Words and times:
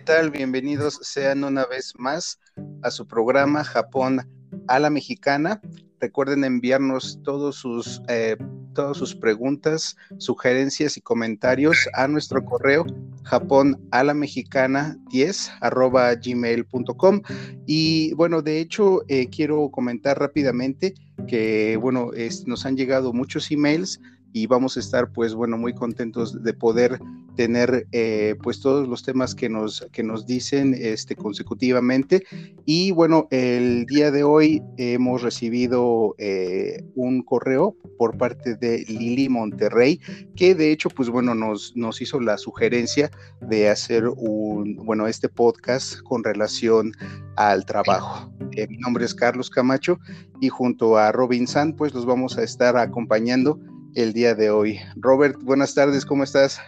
¿qué 0.00 0.06
tal? 0.06 0.30
Bienvenidos 0.30 0.98
sean 1.02 1.44
una 1.44 1.66
vez 1.66 1.92
más 1.98 2.40
a 2.82 2.90
su 2.90 3.06
programa 3.06 3.64
Japón 3.64 4.26
a 4.66 4.78
la 4.78 4.88
Mexicana. 4.88 5.60
Recuerden 6.00 6.42
enviarnos 6.42 7.20
todos 7.22 7.56
sus, 7.56 8.00
eh, 8.08 8.38
todas 8.72 8.96
sus 8.96 9.14
preguntas, 9.14 9.98
sugerencias 10.16 10.96
y 10.96 11.02
comentarios 11.02 11.86
a 11.92 12.08
nuestro 12.08 12.42
correo 12.42 12.86
japón 13.24 13.78
a 13.90 14.02
la 14.02 14.14
mexicana 14.14 14.96
10 15.10 15.50
arroba 15.60 16.14
gmail.com. 16.14 17.20
Y 17.66 18.14
bueno, 18.14 18.40
de 18.40 18.58
hecho, 18.58 19.02
eh, 19.08 19.28
quiero 19.28 19.70
comentar 19.70 20.18
rápidamente 20.18 20.94
que, 21.28 21.76
bueno, 21.76 22.10
nos 22.46 22.64
han 22.64 22.74
llegado 22.78 23.12
muchos 23.12 23.50
emails 23.50 24.00
y 24.32 24.46
vamos 24.46 24.76
a 24.76 24.80
estar 24.80 25.12
pues 25.12 25.34
bueno 25.34 25.58
muy 25.58 25.74
contentos 25.74 26.42
de 26.42 26.54
poder 26.54 27.00
tener 27.40 27.86
eh, 27.92 28.34
pues 28.42 28.60
todos 28.60 28.86
los 28.86 29.02
temas 29.02 29.34
que 29.34 29.48
nos 29.48 29.88
que 29.92 30.02
nos 30.02 30.26
dicen 30.26 30.76
este 30.78 31.16
consecutivamente 31.16 32.22
y 32.66 32.90
bueno 32.90 33.28
el 33.30 33.86
día 33.86 34.10
de 34.10 34.24
hoy 34.24 34.62
hemos 34.76 35.22
recibido 35.22 36.14
eh, 36.18 36.84
un 36.96 37.22
correo 37.22 37.74
por 37.96 38.18
parte 38.18 38.56
de 38.56 38.84
Lili 38.88 39.30
Monterrey 39.30 39.98
que 40.36 40.54
de 40.54 40.70
hecho 40.70 40.90
pues 40.90 41.08
bueno 41.08 41.34
nos 41.34 41.74
nos 41.76 42.02
hizo 42.02 42.20
la 42.20 42.36
sugerencia 42.36 43.10
de 43.40 43.70
hacer 43.70 44.06
un 44.06 44.76
bueno 44.76 45.06
este 45.06 45.30
podcast 45.30 45.98
con 46.02 46.22
relación 46.22 46.92
al 47.36 47.64
trabajo 47.64 48.30
eh, 48.54 48.66
mi 48.68 48.76
nombre 48.76 49.06
es 49.06 49.14
Carlos 49.14 49.48
Camacho 49.48 49.98
y 50.42 50.50
junto 50.50 50.98
a 50.98 51.10
Robin 51.10 51.46
San 51.46 51.72
pues 51.72 51.94
los 51.94 52.04
vamos 52.04 52.36
a 52.36 52.42
estar 52.42 52.76
acompañando 52.76 53.58
el 53.94 54.12
día 54.12 54.34
de 54.34 54.50
hoy. 54.50 54.78
Robert, 54.96 55.36
buenas 55.42 55.74
tardes, 55.74 56.04
¿cómo 56.06 56.22
estás? 56.22 56.60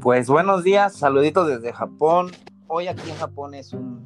Pues 0.00 0.28
buenos 0.28 0.64
días, 0.64 0.96
saluditos 0.96 1.46
desde 1.46 1.72
Japón. 1.72 2.32
Hoy 2.66 2.88
aquí 2.88 3.08
en 3.08 3.16
Japón 3.16 3.54
es 3.54 3.72
un 3.72 4.04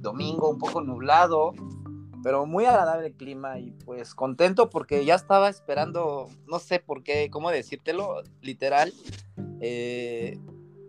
domingo 0.00 0.50
un 0.50 0.58
poco 0.58 0.80
nublado, 0.80 1.52
pero 2.22 2.46
muy 2.46 2.64
agradable 2.64 3.08
el 3.08 3.14
clima 3.14 3.58
y 3.58 3.70
pues 3.70 4.14
contento 4.14 4.70
porque 4.70 5.04
ya 5.04 5.14
estaba 5.14 5.48
esperando, 5.48 6.28
no 6.46 6.58
sé 6.58 6.80
por 6.80 7.02
qué, 7.02 7.30
cómo 7.30 7.50
decírtelo, 7.50 8.22
literal. 8.40 8.92
Eh, 9.60 10.38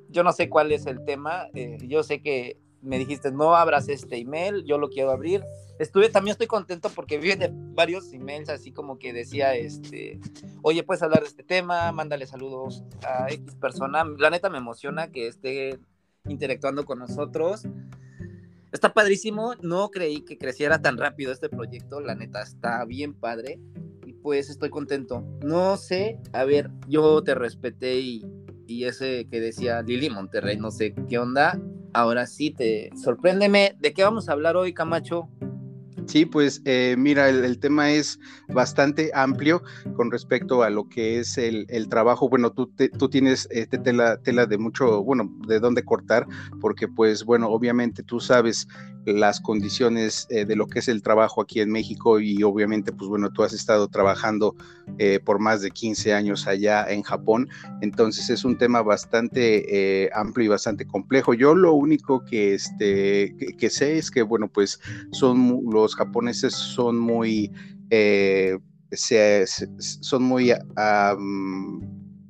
yo 0.10 0.24
no 0.24 0.34
sé 0.34 0.50
cuál 0.50 0.72
es 0.72 0.88
el 0.88 1.06
tema, 1.06 1.48
eh, 1.54 1.78
yo 1.88 2.02
sé 2.04 2.22
que 2.22 2.58
me 2.82 2.98
dijiste 2.98 3.32
no 3.32 3.56
abras 3.56 3.90
este 3.90 4.18
email, 4.18 4.64
yo 4.66 4.78
lo 4.78 4.90
quiero 4.90 5.12
abrir 5.12 5.44
estuve, 5.82 6.10
también 6.10 6.34
estoy 6.34 6.48
contento 6.48 6.90
porque 6.94 7.18
vi 7.18 7.36
de 7.36 7.50
varios 7.52 8.14
emails 8.14 8.50
así 8.50 8.72
como 8.72 9.00
que 9.00 9.14
decía, 9.14 9.56
este, 9.56 10.20
oye, 10.62 10.84
puedes 10.84 11.02
hablar 11.02 11.22
de 11.22 11.28
este 11.28 11.44
tema, 11.44 11.92
mándale 11.92 12.28
saludos 12.28 12.84
a 13.04 13.28
X 13.32 13.56
persona. 13.56 14.04
La 14.18 14.30
neta 14.30 14.50
me 14.50 14.60
emociona 14.60 15.12
que 15.12 15.28
esté 15.28 15.80
interactuando 16.26 16.86
con 16.86 17.00
nosotros. 17.00 17.64
Está 18.72 18.94
padrísimo, 18.94 19.56
no 19.62 19.90
creí 19.90 20.22
que 20.22 20.38
creciera 20.38 20.82
tan 20.82 20.98
rápido 20.98 21.32
este 21.32 21.50
proyecto, 21.50 22.00
la 22.00 22.16
neta 22.16 22.42
está 22.42 22.86
bien 22.86 23.14
padre 23.14 23.60
y 24.06 24.14
pues 24.14 24.50
estoy 24.50 24.70
contento. 24.70 25.26
No 25.44 25.78
sé, 25.78 26.20
a 26.32 26.46
ver, 26.46 26.70
yo 26.88 27.22
te 27.24 27.36
respeté 27.36 28.00
y, 28.00 28.26
y 28.68 28.86
ese 28.86 29.28
que 29.30 29.42
decía 29.42 29.82
Lili 29.82 30.10
Monterrey, 30.10 30.58
no 30.58 30.72
sé 30.72 30.94
qué 31.10 31.18
onda. 31.18 31.60
Ahora 31.94 32.26
sí, 32.26 32.52
te 32.52 32.90
sorpréndeme. 32.96 33.76
¿De 33.80 33.94
qué 33.94 34.04
vamos 34.04 34.30
a 34.30 34.34
hablar 34.34 34.56
hoy, 34.56 34.74
Camacho? 34.74 35.30
Sí, 36.12 36.26
pues 36.26 36.62
eh, 36.66 36.96
mira, 36.98 37.30
el, 37.30 37.58
tema 37.58 37.90
es 37.90 38.20
bastante 38.50 39.12
amplio 39.14 39.64
con 39.96 40.12
respecto 40.12 40.62
a 40.62 40.70
lo 40.70 40.90
que 40.90 41.20
es 41.20 41.38
el, 41.38 41.88
trabajo. 41.88 42.28
Bueno, 42.28 42.52
tú, 42.52 42.70
tú 43.00 43.08
tienes 43.08 43.48
este 43.50 43.78
tela, 43.78 44.18
tela 44.18 44.46
de 44.46 44.58
mucho, 44.58 45.04
bueno, 45.04 45.32
de 45.48 45.62
dónde 45.62 45.86
cortar, 45.86 46.28
porque 46.60 46.90
pues 46.90 47.24
bueno, 47.24 47.48
obviamente 47.48 48.04
tú 48.04 48.20
sabes 48.20 48.68
las 49.06 49.40
condiciones 49.40 50.28
eh, 50.30 50.46
de 50.46 50.56
lo 50.56 50.68
que 50.68 50.80
es 50.80 50.88
el 50.88 51.02
trabajo 51.02 51.42
aquí 51.42 51.60
en 51.60 51.72
México 51.72 52.20
y 52.20 52.44
obviamente 52.44 52.92
pues 52.92 53.10
bueno, 53.10 53.32
tú 53.32 53.42
has 53.44 53.52
estado 53.52 53.88
trabajando 53.88 54.54
eh, 55.00 55.20
por 55.24 55.40
más 55.40 55.62
de 55.62 55.72
15 55.72 56.14
años 56.14 56.46
allá 56.46 56.86
en 56.88 57.02
Japón, 57.02 57.50
entonces 57.82 58.30
es 58.30 58.44
un 58.44 58.58
tema 58.58 58.84
bastante 58.84 60.12
amplio 60.14 60.46
y 60.46 60.50
bastante 60.50 60.86
complejo. 60.86 61.34
Yo 61.34 61.56
lo 61.56 61.74
único 61.74 62.24
que, 62.26 62.54
este, 62.54 63.34
que 63.58 63.70
sé 63.70 63.98
es 63.98 64.12
que 64.12 64.22
bueno, 64.22 64.50
pues 64.50 64.80
son 65.12 65.62
los 65.72 65.96
japoneses 66.06 66.54
son 66.54 67.00
muy, 67.00 67.52
eh, 67.90 68.58
se, 68.92 69.46
son 69.48 70.24
muy, 70.24 70.52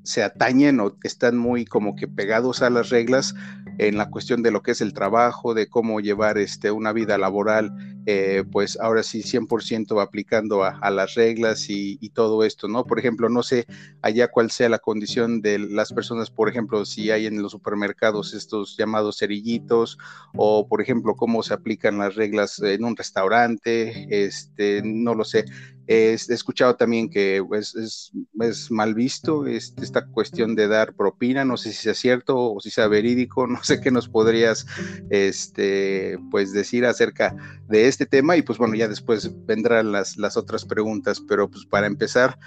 se 0.03 0.23
atañen 0.23 0.79
o 0.79 0.97
están 1.03 1.37
muy 1.37 1.65
como 1.65 1.95
que 1.95 2.07
pegados 2.07 2.61
a 2.61 2.69
las 2.69 2.89
reglas 2.89 3.33
en 3.81 3.97
la 3.97 4.11
cuestión 4.11 4.43
de 4.43 4.51
lo 4.51 4.61
que 4.61 4.71
es 4.71 4.81
el 4.81 4.93
trabajo, 4.93 5.55
de 5.55 5.67
cómo 5.67 6.01
llevar 6.01 6.37
este, 6.37 6.69
una 6.69 6.93
vida 6.93 7.17
laboral, 7.17 7.73
eh, 8.05 8.43
pues 8.51 8.77
ahora 8.79 9.01
sí 9.01 9.23
100% 9.23 9.99
aplicando 9.99 10.63
a, 10.63 10.91
las 10.91 11.15
reglas 11.15 11.65
y, 11.67 11.97
todo 12.13 12.43
esto, 12.43 12.67
¿no? 12.67 12.83
Por 12.83 12.99
ejemplo, 12.99 13.27
no 13.27 13.41
sé 13.41 13.65
allá 14.03 14.27
cuál 14.27 14.51
sea 14.51 14.69
la 14.69 14.77
condición 14.77 15.41
de 15.41 15.57
las 15.57 15.93
personas, 15.93 16.29
por 16.29 16.47
ejemplo, 16.47 16.85
si 16.85 17.09
hay 17.09 17.25
en 17.25 17.41
los 17.41 17.53
supermercados 17.53 18.35
estos 18.35 18.77
llamados 18.77 19.17
cerillitos 19.17 19.97
o, 20.35 20.67
por 20.67 20.81
ejemplo, 20.81 21.15
cómo 21.15 21.41
se 21.41 21.55
aplican 21.55 21.97
las 21.97 22.13
reglas 22.13 22.59
en 22.59 22.83
un 22.83 22.95
restaurante, 22.95 24.25
este, 24.25 24.83
no 24.83 25.15
lo 25.15 25.23
sé. 25.23 25.45
He 25.87 26.13
escuchado 26.13 26.75
también 26.75 27.09
que 27.09 27.43
pues, 27.45 27.75
es, 27.75 28.11
es, 28.39 28.71
mal 28.71 28.93
visto 28.93 29.45
este, 29.45 29.83
esta 29.83 30.05
cuestión 30.05 30.55
de 30.55 30.67
dar 30.67 30.93
propina, 30.93 31.43
no 31.43 31.57
sé 31.57 31.71
si 31.71 31.77
sea 31.77 31.93
cierto 31.93 32.53
o 32.53 32.59
si 32.59 32.69
sea 32.69 32.87
verídico, 32.87 33.47
no 33.47 33.63
sé 33.63 33.81
qué 33.81 33.91
nos 33.91 34.07
podrías 34.07 34.65
este, 35.09 36.17
pues 36.29 36.53
decir 36.53 36.85
acerca 36.85 37.35
de 37.67 37.87
este 37.87 38.05
tema 38.05 38.37
y 38.37 38.41
pues 38.41 38.57
bueno, 38.57 38.75
ya 38.75 38.87
después 38.87 39.31
vendrán 39.45 39.91
las, 39.91 40.17
las 40.17 40.37
otras 40.37 40.65
preguntas, 40.65 41.21
pero 41.27 41.49
pues 41.49 41.65
para 41.65 41.87
empezar, 41.87 42.37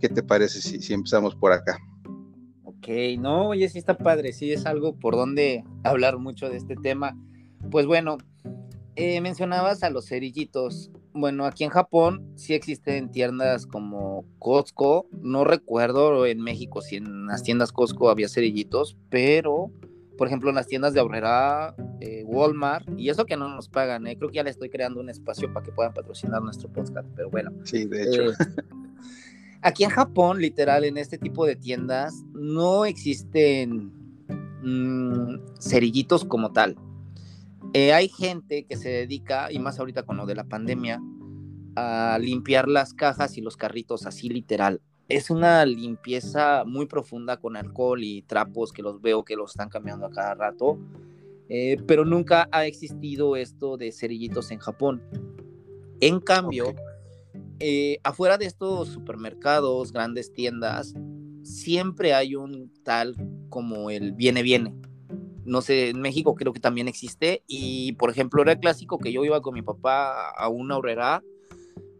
¿qué 0.00 0.08
te 0.08 0.22
parece 0.22 0.60
si, 0.60 0.80
si 0.80 0.92
empezamos 0.92 1.34
por 1.34 1.52
acá? 1.52 1.78
Ok, 2.64 2.88
no, 3.18 3.48
oye, 3.48 3.68
sí 3.68 3.78
está 3.78 3.98
padre, 3.98 4.32
sí 4.32 4.52
es 4.52 4.64
algo 4.64 4.98
por 4.98 5.14
donde 5.14 5.64
hablar 5.84 6.18
mucho 6.18 6.48
de 6.48 6.56
este 6.56 6.76
tema. 6.76 7.16
Pues 7.70 7.84
bueno, 7.84 8.16
eh, 8.96 9.20
mencionabas 9.20 9.82
a 9.82 9.90
los 9.90 10.08
cerillitos. 10.08 10.90
Bueno, 11.12 11.44
aquí 11.44 11.64
en 11.64 11.70
Japón 11.70 12.32
sí 12.36 12.54
existen 12.54 13.10
tiendas 13.10 13.66
como 13.66 14.24
Costco. 14.38 15.06
No 15.22 15.44
recuerdo 15.44 16.24
en 16.26 16.40
México 16.40 16.80
si 16.80 16.96
en 16.96 17.26
las 17.26 17.42
tiendas 17.42 17.72
Costco 17.72 18.10
había 18.10 18.28
cerillitos, 18.28 18.96
pero 19.08 19.70
por 20.20 20.26
ejemplo, 20.26 20.50
en 20.50 20.56
las 20.56 20.66
tiendas 20.66 20.92
de 20.92 21.00
Aurrera, 21.00 21.74
eh, 21.98 22.24
Walmart, 22.26 22.86
y 22.98 23.08
eso 23.08 23.24
que 23.24 23.38
no 23.38 23.48
nos 23.48 23.70
pagan, 23.70 24.06
eh, 24.06 24.18
creo 24.18 24.28
que 24.28 24.36
ya 24.36 24.42
le 24.42 24.50
estoy 24.50 24.68
creando 24.68 25.00
un 25.00 25.08
espacio 25.08 25.50
para 25.50 25.64
que 25.64 25.72
puedan 25.72 25.94
patrocinar 25.94 26.42
nuestro 26.42 26.70
podcast, 26.70 27.08
pero 27.16 27.30
bueno. 27.30 27.50
Sí, 27.64 27.86
de 27.86 28.02
hecho. 28.02 28.22
Eh, 28.24 28.34
aquí 29.62 29.82
en 29.82 29.88
Japón, 29.88 30.38
literal, 30.38 30.84
en 30.84 30.98
este 30.98 31.16
tipo 31.16 31.46
de 31.46 31.56
tiendas, 31.56 32.22
no 32.34 32.84
existen 32.84 33.92
mm, 34.62 35.38
cerillitos 35.58 36.26
como 36.26 36.52
tal. 36.52 36.76
Hay 37.74 38.08
gente 38.08 38.64
que 38.64 38.76
se 38.76 38.88
dedica, 38.88 39.52
y 39.52 39.58
más 39.58 39.78
ahorita 39.78 40.02
con 40.04 40.16
lo 40.16 40.26
de 40.26 40.34
la 40.34 40.44
pandemia, 40.44 41.00
a 41.76 42.18
limpiar 42.20 42.68
las 42.68 42.94
cajas 42.94 43.36
y 43.38 43.40
los 43.40 43.56
carritos 43.56 44.06
así 44.06 44.28
literal 44.28 44.80
es 45.10 45.28
una 45.28 45.66
limpieza 45.66 46.62
muy 46.64 46.86
profunda 46.86 47.36
con 47.38 47.56
alcohol 47.56 48.02
y 48.02 48.22
trapos 48.22 48.72
que 48.72 48.80
los 48.80 49.02
veo 49.02 49.24
que 49.24 49.34
los 49.34 49.50
están 49.50 49.68
cambiando 49.68 50.06
a 50.06 50.10
cada 50.10 50.34
rato. 50.34 50.78
Eh, 51.48 51.78
pero 51.86 52.04
nunca 52.04 52.48
ha 52.52 52.64
existido 52.64 53.34
esto 53.34 53.76
de 53.76 53.90
cerillitos 53.90 54.52
en 54.52 54.60
Japón. 54.60 55.02
En 56.00 56.20
cambio, 56.20 56.74
eh, 57.58 57.98
afuera 58.04 58.38
de 58.38 58.46
estos 58.46 58.88
supermercados, 58.88 59.92
grandes 59.92 60.32
tiendas, 60.32 60.94
siempre 61.42 62.14
hay 62.14 62.36
un 62.36 62.72
tal 62.84 63.16
como 63.48 63.90
el 63.90 64.12
viene 64.12 64.44
viene. 64.44 64.76
No 65.50 65.62
sé, 65.62 65.88
en 65.88 66.00
México 66.00 66.36
creo 66.36 66.52
que 66.52 66.60
también 66.60 66.86
existe 66.86 67.42
y 67.48 67.94
por 67.94 68.08
ejemplo 68.08 68.40
era 68.40 68.60
clásico 68.60 68.98
que 68.98 69.12
yo 69.12 69.24
iba 69.24 69.42
con 69.42 69.52
mi 69.52 69.62
papá 69.62 70.30
a 70.30 70.48
una 70.48 70.78
horrera 70.78 71.24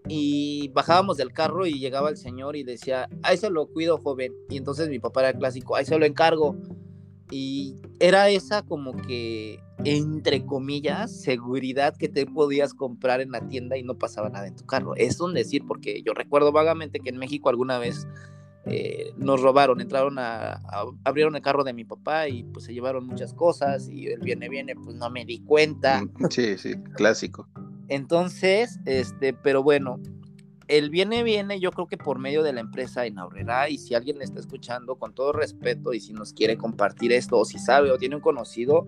y 0.07 0.69
bajábamos 0.69 1.17
del 1.17 1.33
carro 1.33 1.67
y 1.67 1.81
llegaba 1.81 2.11
el 2.11 2.17
señor 2.17 2.55
y 2.55 2.63
decía, 2.63 3.09
ahí 3.25 3.37
se 3.37 3.51
lo 3.51 3.67
cuido, 3.67 3.99
joven. 3.99 4.33
Y 4.51 4.57
entonces 4.57 4.89
mi 4.89 5.01
papá 5.01 5.23
era 5.23 5.37
clásico, 5.37 5.75
ahí 5.75 5.85
se 5.85 5.99
lo 5.99 6.07
encargo. 6.07 6.57
Y 7.29 7.75
era 7.99 8.29
esa 8.29 8.63
como 8.63 8.93
que, 8.93 9.59
entre 9.85 10.47
comillas, 10.47 11.21
seguridad 11.21 11.97
que 11.97 12.09
te 12.09 12.27
podías 12.27 12.73
comprar 12.73 13.21
en 13.21 13.33
la 13.33 13.49
tienda 13.49 13.77
y 13.77 13.83
no 13.83 13.99
pasaba 13.99 14.29
nada 14.29 14.47
en 14.47 14.55
tu 14.55 14.65
carro. 14.65 14.95
Es 14.95 15.21
un 15.21 15.35
decir, 15.35 15.65
porque 15.67 16.03
yo 16.05 16.15
recuerdo 16.15 16.53
vagamente 16.53 17.01
que 17.01 17.11
en 17.11 17.19
México 17.19 17.49
alguna 17.49 17.79
vez 17.79 18.07
eh, 18.67 19.13
nos 19.17 19.41
robaron, 19.41 19.81
entraron 19.81 20.19
a, 20.19 20.61
abrieron 21.05 21.35
el 21.35 21.43
carro 21.43 21.65
de 21.65 21.73
mi 21.73 21.85
papá 21.85 22.29
y 22.29 22.45
pues 22.45 22.67
se 22.67 22.75
llevaron 22.75 23.07
muchas 23.07 23.33
cosas 23.33 23.89
y 23.89 24.07
el 24.07 24.21
viene, 24.21 24.49
viene, 24.49 24.75
pues 24.75 24.97
no 24.97 25.11
me 25.11 25.25
di 25.25 25.41
cuenta. 25.41 26.03
Sí, 26.31 26.59
sí, 26.59 26.75
clásico. 26.95 27.49
Entonces, 27.89 28.79
este, 28.85 29.33
pero 29.33 29.63
bueno, 29.63 29.99
el 30.69 30.91
viene, 30.91 31.25
viene, 31.25 31.59
yo 31.59 31.73
creo 31.73 31.89
que 31.89 31.97
por 31.97 32.19
medio 32.19 32.43
de 32.43 32.53
la 32.53 32.61
empresa 32.61 33.05
en 33.05 33.19
Aurrera, 33.19 33.69
y 33.69 33.79
si 33.79 33.95
alguien 33.95 34.23
está 34.23 34.39
escuchando, 34.39 34.97
con 34.97 35.13
todo 35.13 35.33
respeto, 35.33 35.93
y 35.93 36.01
si 36.01 36.13
nos 36.13 36.33
quiere 36.33 36.57
compartir 36.57 37.13
esto, 37.13 37.39
o 37.39 37.45
si 37.45 37.59
sabe, 37.59 37.91
o 37.91 37.99
tiene 37.99 38.17
un 38.17 38.23
conocido, 38.23 38.87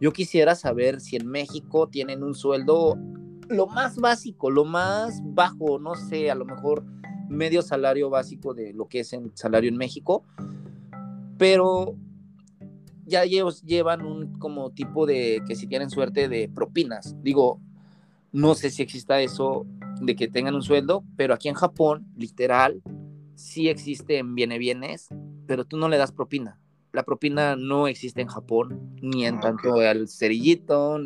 Yo 0.00 0.12
quisiera 0.14 0.54
saber 0.54 1.00
si 1.00 1.16
en 1.16 1.28
México 1.28 1.86
tienen 1.88 2.22
un 2.22 2.34
sueldo 2.34 2.96
lo 3.48 3.66
más 3.66 3.96
básico, 3.96 4.48
lo 4.48 4.64
más 4.64 5.20
bajo, 5.22 5.78
no 5.78 5.94
sé, 5.94 6.30
a 6.30 6.34
lo 6.34 6.46
mejor 6.46 6.84
medio 7.30 7.62
salario 7.62 8.10
básico 8.10 8.52
de 8.52 8.74
lo 8.74 8.88
que 8.88 9.00
es 9.00 9.12
el 9.12 9.30
salario 9.34 9.70
en 9.70 9.76
México, 9.76 10.24
pero 11.38 11.96
ya 13.06 13.22
ellos 13.24 13.62
llevan 13.62 14.04
un 14.04 14.38
como 14.38 14.70
tipo 14.70 15.06
de 15.06 15.42
que 15.46 15.56
si 15.56 15.66
tienen 15.66 15.90
suerte 15.90 16.28
de 16.28 16.48
propinas. 16.48 17.16
Digo, 17.22 17.60
no 18.32 18.54
sé 18.54 18.70
si 18.70 18.82
exista 18.82 19.20
eso 19.20 19.66
de 20.00 20.16
que 20.16 20.28
tengan 20.28 20.54
un 20.54 20.62
sueldo, 20.62 21.04
pero 21.16 21.34
aquí 21.34 21.48
en 21.48 21.54
Japón, 21.54 22.06
literal, 22.16 22.82
sí 23.34 23.68
existe 23.68 24.18
en 24.18 24.34
viene 24.34 24.58
bienes, 24.58 25.08
pero 25.46 25.64
tú 25.64 25.76
no 25.76 25.88
le 25.88 25.96
das 25.96 26.12
propina. 26.12 26.58
La 26.92 27.04
propina 27.04 27.56
no 27.56 27.86
existe 27.86 28.20
en 28.20 28.28
Japón, 28.28 28.96
ni 29.00 29.24
en 29.24 29.40
tanto 29.40 29.74
al 29.74 30.08
cerillito, 30.08 30.98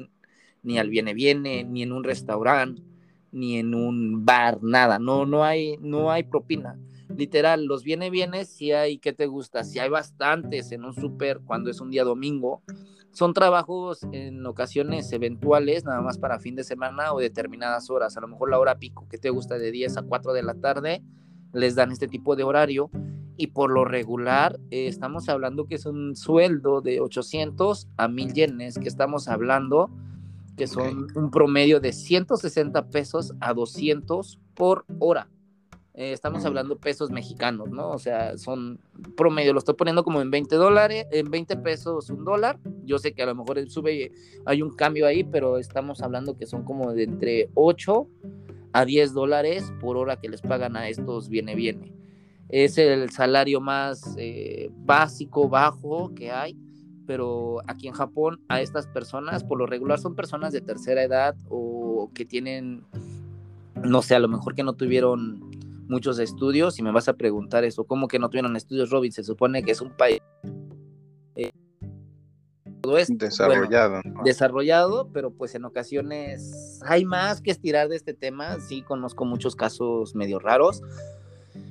ni 0.62 0.79
al 0.79 0.88
viene 0.88 1.15
viene, 1.15 1.65
ni 1.65 1.82
en 1.82 1.93
un 1.93 2.05
restaurante, 2.05 2.82
ni 3.34 3.58
en 3.58 3.75
un 3.75 4.25
bar, 4.25 4.62
nada. 4.62 4.98
No, 4.98 5.26
no 5.26 5.44
hay, 5.44 5.76
no 5.81 6.10
hay 6.10 6.22
propina. 6.22 6.78
Literal, 7.14 7.66
los 7.66 7.82
viene 7.82 8.08
bienes 8.08 8.48
si 8.48 8.72
hay, 8.72 8.98
¿qué 8.98 9.12
te 9.12 9.26
gusta? 9.26 9.64
Si 9.64 9.78
hay 9.78 9.90
bastantes 9.90 10.72
en 10.72 10.84
un 10.84 10.94
súper 10.94 11.40
cuando 11.40 11.70
es 11.70 11.81
un 11.81 11.90
día 11.90 12.04
domingo, 12.04 12.62
son 13.12 13.34
trabajos 13.34 14.00
en 14.12 14.44
ocasiones 14.46 15.12
eventuales, 15.12 15.84
nada 15.84 16.00
más 16.00 16.19
para 16.19 16.38
fin 16.38 16.56
de 16.56 16.64
semana 16.64 17.12
o 17.12 17.20
determinadas 17.20 17.90
horas. 17.90 18.16
A 18.16 18.20
lo 18.20 18.28
mejor 18.28 18.50
la 18.50 18.58
hora 18.58 18.78
pico 18.78 19.06
que 19.08 19.19
te 19.19 19.31
gusta 19.31 19.58
de 19.58 19.70
10 19.70 19.98
a 19.98 20.02
4 20.02 20.32
de 20.32 20.42
la 20.42 20.54
tarde, 20.54 21.02
les 21.52 21.75
dan 21.75 21.92
este 21.92 22.08
tipo 22.08 22.36
de 22.36 22.44
horario. 22.44 22.90
Y 23.36 23.48
por 23.48 23.70
lo 23.70 23.84
regular, 23.84 24.60
eh, 24.70 24.86
estamos 24.86 25.28
hablando 25.28 25.66
que 25.66 25.75
es 25.75 25.86
un 25.86 26.14
sueldo 26.14 26.81
de 26.81 27.00
800 27.00 27.88
a 27.96 28.06
1000 28.06 28.32
yenes, 28.32 28.78
que 28.78 28.88
estamos 28.88 29.26
hablando 29.26 29.90
que 30.56 30.67
son 30.67 31.09
un 31.15 31.31
promedio 31.31 31.81
de 31.81 31.93
160 31.93 32.89
pesos 32.89 33.35
a 33.41 33.55
200 33.55 34.41
por 34.55 34.85
hora. 34.99 35.29
Eh, 35.97 36.12
estamos 36.12 36.45
hablando 36.45 36.77
pesos 36.77 37.11
mexicanos, 37.11 37.71
¿no? 37.71 37.91
O 37.91 37.99
sea, 38.01 38.37
son 38.37 38.81
promedio, 39.17 39.53
lo 39.53 39.61
estoy 39.61 39.77
poniendo 39.77 40.03
como 40.03 40.21
en 40.21 40.31
20 40.31 40.56
dólares, 40.56 41.06
en 41.12 41.31
20 41.31 41.56
pesos 41.59 42.11
un 42.11 42.25
dólar. 42.25 42.59
Yo 42.85 42.99
sé 42.99 43.15
que 43.15 43.23
a 43.23 43.27
lo 43.27 43.35
mejor 43.37 43.65
sube, 43.71 44.11
hay 44.45 44.62
un 44.62 44.71
cambio 44.71 45.06
ahí, 45.06 45.23
pero 45.23 45.56
estamos 45.59 46.03
hablando 46.03 46.37
que 46.37 46.47
son 46.47 46.65
como 46.65 46.93
de 46.93 47.05
entre 47.05 47.51
8 47.55 48.09
a 48.73 48.85
10 48.85 49.12
dólares 49.15 49.73
por 49.81 49.97
hora 49.97 50.17
que 50.17 50.29
les 50.29 50.43
pagan 50.43 50.77
a 50.77 50.89
estos 50.89 51.29
viene 51.29 51.55
viene. 51.55 51.93
Es 52.49 52.77
el 52.77 53.11
salario 53.11 53.61
más 53.61 54.17
eh, 54.19 54.71
básico, 54.75 55.49
bajo 55.49 56.12
que 56.12 56.33
hay, 56.33 56.56
pero 57.06 57.61
aquí 57.67 57.89
en 57.89 57.95
Japón 57.95 58.41
a 58.49 58.61
estas 58.61 58.87
personas, 58.87 59.45
por 59.45 59.59
lo 59.59 59.67
regular 59.67 59.99
son 59.99 60.15
personas 60.15 60.53
de 60.53 60.61
tercera 60.61 61.03
edad 61.03 61.35
o 61.49 62.11
que 62.15 62.25
tienen, 62.25 62.85
no 63.83 64.03
sé, 64.03 64.15
a 64.15 64.21
lo 64.21 64.29
mejor 64.29 64.55
que 64.55 64.62
no 64.62 64.75
tuvieron 64.75 65.51
muchos 65.89 66.19
estudios 66.19 66.79
y 66.79 66.83
me 66.83 66.93
vas 66.93 67.09
a 67.09 67.15
preguntar 67.15 67.65
eso, 67.65 67.85
¿cómo 67.85 68.09
que 68.09 68.19
no 68.19 68.29
tuvieron 68.31 68.56
estudios, 68.56 68.91
Robin? 68.91 69.12
Se 69.12 69.23
supone 69.23 69.62
que 69.62 69.73
es 69.73 69.81
un 69.81 69.91
país 69.91 70.21
eh, 71.37 71.53
todo 72.81 72.99
esto, 72.99 73.15
desarrollado. 73.19 74.01
Desarrollado, 74.25 75.09
pero 75.12 75.31
pues 75.31 75.55
en 75.55 75.65
ocasiones 75.65 76.81
hay 76.87 77.05
más 77.05 77.41
que 77.41 77.51
estirar 77.51 77.89
de 77.89 77.97
este 77.97 78.15
tema, 78.15 78.61
sí 78.61 78.83
conozco 78.83 79.25
muchos 79.25 79.56
casos 79.56 80.15
medio 80.15 80.39
raros, 80.39 80.83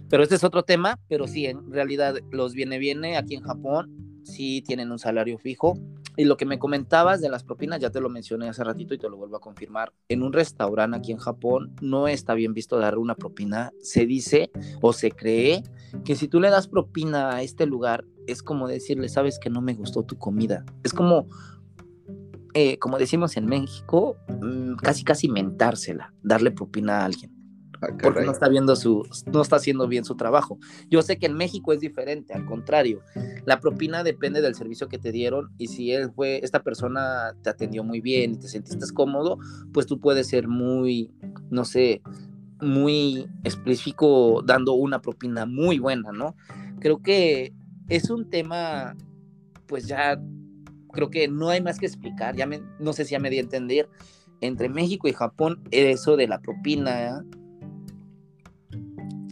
pero 0.09 0.23
este 0.23 0.35
es 0.35 0.43
otro 0.43 0.63
tema, 0.63 0.99
pero 1.09 1.27
sí, 1.27 1.45
en 1.47 1.71
realidad 1.71 2.15
los 2.31 2.53
viene 2.53 2.77
viene 2.77 3.17
aquí 3.17 3.35
en 3.35 3.43
Japón, 3.43 4.12
sí 4.23 4.61
tienen 4.61 4.91
un 4.91 4.99
salario 4.99 5.37
fijo, 5.37 5.77
y 6.15 6.25
lo 6.25 6.37
que 6.37 6.45
me 6.45 6.59
comentabas 6.59 7.21
de 7.21 7.29
las 7.29 7.43
propinas, 7.43 7.79
ya 7.79 7.89
te 7.89 7.99
lo 7.99 8.09
mencioné 8.09 8.47
hace 8.47 8.63
ratito 8.63 8.93
y 8.93 8.99
te 8.99 9.09
lo 9.09 9.17
vuelvo 9.17 9.37
a 9.37 9.41
confirmar. 9.41 9.93
En 10.09 10.21
un 10.21 10.31
restaurante 10.31 10.97
aquí 10.97 11.11
en 11.11 11.17
Japón 11.17 11.75
no 11.81 12.07
está 12.07 12.35
bien 12.35 12.53
visto 12.53 12.77
dar 12.77 12.97
una 12.97 13.15
propina. 13.15 13.71
Se 13.81 14.05
dice 14.05 14.51
o 14.81 14.93
se 14.93 15.11
cree 15.11 15.63
que 16.05 16.15
si 16.15 16.27
tú 16.27 16.39
le 16.39 16.49
das 16.49 16.67
propina 16.67 17.35
a 17.35 17.41
este 17.41 17.65
lugar, 17.65 18.05
es 18.27 18.43
como 18.43 18.67
decirle, 18.67 19.09
sabes 19.09 19.39
que 19.39 19.49
no 19.49 19.61
me 19.61 19.73
gustó 19.73 20.03
tu 20.03 20.17
comida. 20.17 20.63
Es 20.83 20.93
como, 20.93 21.27
eh, 22.53 22.77
como 22.77 22.99
decimos 22.99 23.35
en 23.35 23.47
México, 23.47 24.15
mm, 24.41 24.75
casi 24.75 25.03
casi 25.03 25.29
mentársela, 25.29 26.13
darle 26.21 26.51
propina 26.51 26.99
a 26.99 27.05
alguien. 27.05 27.32
Ah, 27.83 27.97
porque 28.01 28.21
no 28.21 28.31
está 28.31 28.47
viendo 28.49 28.75
su, 28.75 29.03
no 29.31 29.41
está 29.41 29.57
haciendo 29.57 29.87
bien 29.87 30.05
su 30.05 30.15
trabajo. 30.15 30.57
Yo 30.89 31.01
sé 31.01 31.17
que 31.17 31.25
en 31.25 31.33
México 31.33 31.73
es 31.73 31.79
diferente, 31.79 32.33
al 32.33 32.45
contrario, 32.45 33.01
la 33.45 33.59
propina 33.59 34.03
depende 34.03 34.41
del 34.41 34.55
servicio 34.55 34.87
que 34.87 34.97
te 34.97 35.11
dieron 35.11 35.51
y 35.57 35.67
si 35.67 35.91
él 35.91 36.11
fue, 36.11 36.39
esta 36.43 36.63
persona 36.63 37.35
te 37.41 37.49
atendió 37.49 37.83
muy 37.83 38.01
bien 38.01 38.33
y 38.33 38.37
te 38.37 38.47
sentiste 38.47 38.85
cómodo, 38.93 39.37
pues 39.73 39.85
tú 39.85 39.99
puedes 39.99 40.27
ser 40.27 40.47
muy, 40.47 41.11
no 41.49 41.65
sé, 41.65 42.01
muy 42.61 43.27
específico 43.43 44.41
dando 44.45 44.73
una 44.73 45.01
propina 45.01 45.45
muy 45.45 45.79
buena, 45.79 46.11
¿no? 46.11 46.35
Creo 46.79 47.01
que 47.01 47.53
es 47.89 48.09
un 48.09 48.29
tema, 48.29 48.95
pues 49.67 49.87
ya, 49.87 50.21
creo 50.91 51.09
que 51.09 51.27
no 51.27 51.49
hay 51.49 51.61
más 51.61 51.79
que 51.79 51.85
explicar, 51.85 52.35
ya 52.35 52.47
no 52.79 52.93
sé 52.93 53.05
si 53.05 53.11
ya 53.11 53.19
me 53.19 53.29
di 53.29 53.37
a 53.37 53.41
entender, 53.41 53.89
entre 54.41 54.69
México 54.69 55.07
y 55.07 55.13
Japón, 55.13 55.63
eso 55.71 56.17
de 56.17 56.27
la 56.27 56.41
propina 56.41 57.23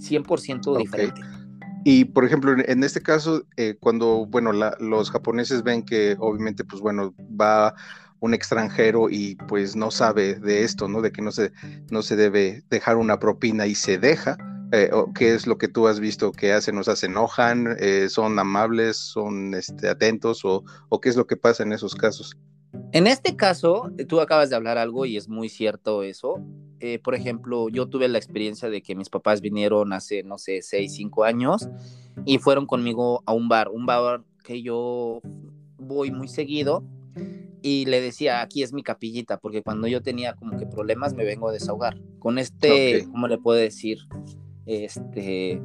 100% 0.01 0.77
diferente. 0.77 1.21
Y 1.83 2.06
por 2.06 2.25
ejemplo, 2.25 2.56
en 2.57 2.83
este 2.83 3.01
caso, 3.01 3.44
eh, 3.57 3.75
cuando, 3.80 4.25
bueno, 4.27 4.51
los 4.53 5.09
japoneses 5.09 5.63
ven 5.63 5.83
que 5.83 6.15
obviamente, 6.19 6.63
pues 6.63 6.81
bueno, 6.81 7.13
va 7.19 7.74
un 8.19 8.36
extranjero 8.36 9.09
y 9.09 9.36
pues 9.48 9.75
no 9.75 9.89
sabe 9.89 10.36
de 10.36 10.63
esto, 10.63 10.88
¿no? 10.88 11.01
De 11.01 11.12
que 11.12 11.24
no 11.24 11.31
se, 11.31 11.51
no 11.89 12.03
se 12.03 12.15
debe 12.15 12.63
dejar 12.69 12.98
una 12.98 13.19
propina 13.19 13.65
y 13.65 13.74
se 13.74 13.98
deja. 13.98 14.38
Eh, 14.71 14.92
¿Qué 15.15 15.33
es 15.33 15.48
lo 15.48 15.57
que 15.57 15.68
tú 15.68 15.88
has 15.88 16.00
visto 16.00 16.31
que 16.31 16.53
hacen? 16.53 16.75
¿Nos 16.75 16.86
se 16.86 17.07
enojan? 17.07 17.75
Eh, 17.80 18.07
¿Son 18.09 18.38
amables? 18.38 18.98
¿Son 18.98 19.56
este, 19.56 19.89
atentos? 19.89 20.45
O, 20.45 20.63
¿O 20.89 21.01
qué 21.01 21.09
es 21.09 21.15
lo 21.15 21.25
que 21.25 21.36
pasa 21.36 21.63
en 21.63 21.74
esos 21.74 21.95
casos? 21.95 22.38
En 22.94 23.07
este 23.07 23.36
caso, 23.36 23.92
tú 24.07 24.21
acabas 24.21 24.50
de 24.50 24.56
hablar 24.56 24.77
algo 24.77 25.06
y 25.06 25.18
es 25.18 25.27
muy 25.27 25.50
cierto 25.50 26.03
eso. 26.03 26.36
Eh, 26.83 26.97
por 26.97 27.13
ejemplo, 27.13 27.69
yo 27.69 27.87
tuve 27.87 28.07
la 28.07 28.17
experiencia 28.17 28.67
de 28.67 28.81
que 28.81 28.95
mis 28.95 29.07
papás 29.07 29.39
vinieron 29.39 29.93
hace, 29.93 30.23
no 30.23 30.39
sé, 30.39 30.63
seis, 30.63 30.95
cinco 30.95 31.23
años 31.23 31.69
y 32.25 32.39
fueron 32.39 32.65
conmigo 32.65 33.21
a 33.27 33.33
un 33.33 33.47
bar, 33.47 33.69
un 33.69 33.85
bar 33.85 34.23
que 34.43 34.63
yo 34.63 35.21
voy 35.77 36.09
muy 36.09 36.27
seguido 36.27 36.83
y 37.61 37.85
le 37.85 38.01
decía, 38.01 38.41
aquí 38.41 38.63
es 38.63 38.73
mi 38.73 38.81
capillita, 38.81 39.38
porque 39.38 39.61
cuando 39.61 39.88
yo 39.88 40.01
tenía 40.01 40.33
como 40.33 40.57
que 40.57 40.65
problemas 40.65 41.13
me 41.13 41.23
vengo 41.23 41.50
a 41.50 41.51
desahogar. 41.51 42.01
Con 42.17 42.39
este, 42.39 43.05
¿cómo 43.11 43.27
le 43.27 43.38
puedo 43.38 43.59
decir? 43.59 44.00
Este, 44.65 45.61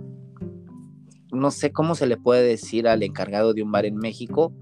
no 1.33 1.51
sé 1.51 1.73
cómo 1.73 1.95
se 1.95 2.07
le 2.07 2.19
puede 2.19 2.47
decir 2.47 2.89
al 2.89 3.03
encargado 3.03 3.55
de 3.55 3.63
un 3.63 3.73
bar 3.73 3.87
en 3.87 3.97
México. 3.97 4.53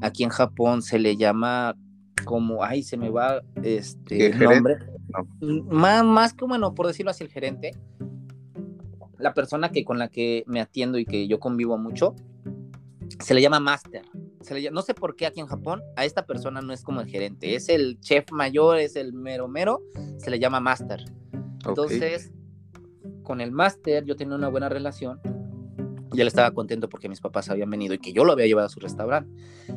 Aquí 0.00 0.22
en 0.22 0.30
Japón 0.30 0.80
se 0.82 1.00
le 1.00 1.16
llama 1.16 1.76
como, 2.24 2.62
ay, 2.62 2.84
se 2.84 2.96
me 2.96 3.10
va 3.10 3.42
este 3.64 4.26
el 4.26 4.38
nombre. 4.38 4.76
Más, 5.40 6.04
más 6.04 6.34
que 6.34 6.44
bueno, 6.44 6.74
por 6.74 6.86
decirlo 6.86 7.10
así, 7.10 7.24
el 7.24 7.30
gerente, 7.30 7.72
la 9.18 9.34
persona 9.34 9.70
que 9.70 9.84
con 9.84 9.98
la 9.98 10.08
que 10.08 10.44
me 10.46 10.60
atiendo 10.60 10.98
y 10.98 11.04
que 11.04 11.26
yo 11.26 11.40
convivo 11.40 11.78
mucho, 11.78 12.14
se 13.20 13.34
le 13.34 13.42
llama 13.42 13.60
master. 13.60 14.04
Se 14.40 14.70
no 14.70 14.82
sé 14.82 14.94
por 14.94 15.16
qué 15.16 15.26
aquí 15.26 15.40
en 15.40 15.46
Japón 15.46 15.82
a 15.96 16.04
esta 16.04 16.24
persona 16.24 16.60
no 16.60 16.72
es 16.72 16.82
como 16.82 17.00
el 17.00 17.08
gerente, 17.08 17.54
es 17.54 17.68
el 17.68 17.98
chef 18.00 18.30
mayor, 18.30 18.78
es 18.78 18.96
el 18.96 19.12
mero 19.12 19.48
mero, 19.48 19.82
se 20.16 20.30
le 20.30 20.38
llama 20.38 20.60
master. 20.60 21.04
Entonces, 21.66 22.30
con 23.22 23.40
el 23.40 23.50
master 23.50 24.04
yo 24.04 24.16
tenía 24.16 24.36
una 24.36 24.48
buena 24.48 24.68
relación 24.68 25.20
y 26.12 26.20
él 26.20 26.28
estaba 26.28 26.52
contento 26.52 26.88
porque 26.88 27.08
mis 27.08 27.20
papás 27.20 27.50
habían 27.50 27.70
venido 27.70 27.94
y 27.94 27.98
que 27.98 28.12
yo 28.12 28.24
lo 28.24 28.32
había 28.32 28.46
llevado 28.46 28.66
a 28.66 28.70
su 28.70 28.80
restaurante. 28.80 29.30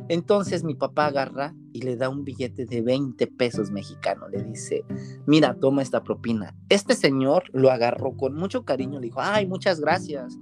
Entonces 0.07 0.63
mi 0.63 0.75
papá 0.75 1.07
agarra 1.07 1.53
y 1.81 1.85
le 1.85 1.95
da 1.95 2.09
un 2.09 2.23
billete 2.23 2.65
de 2.65 2.81
20 2.81 3.27
pesos 3.27 3.71
mexicano. 3.71 4.27
Le 4.29 4.43
dice, 4.43 4.85
mira, 5.25 5.55
toma 5.59 5.81
esta 5.81 6.03
propina. 6.03 6.55
Este 6.69 6.95
señor 6.95 7.43
lo 7.53 7.71
agarró 7.71 8.15
con 8.15 8.35
mucho 8.35 8.63
cariño. 8.63 8.99
Le 8.99 9.07
dijo, 9.07 9.21
ay, 9.21 9.47
muchas 9.47 9.79
gracias. 9.79 10.37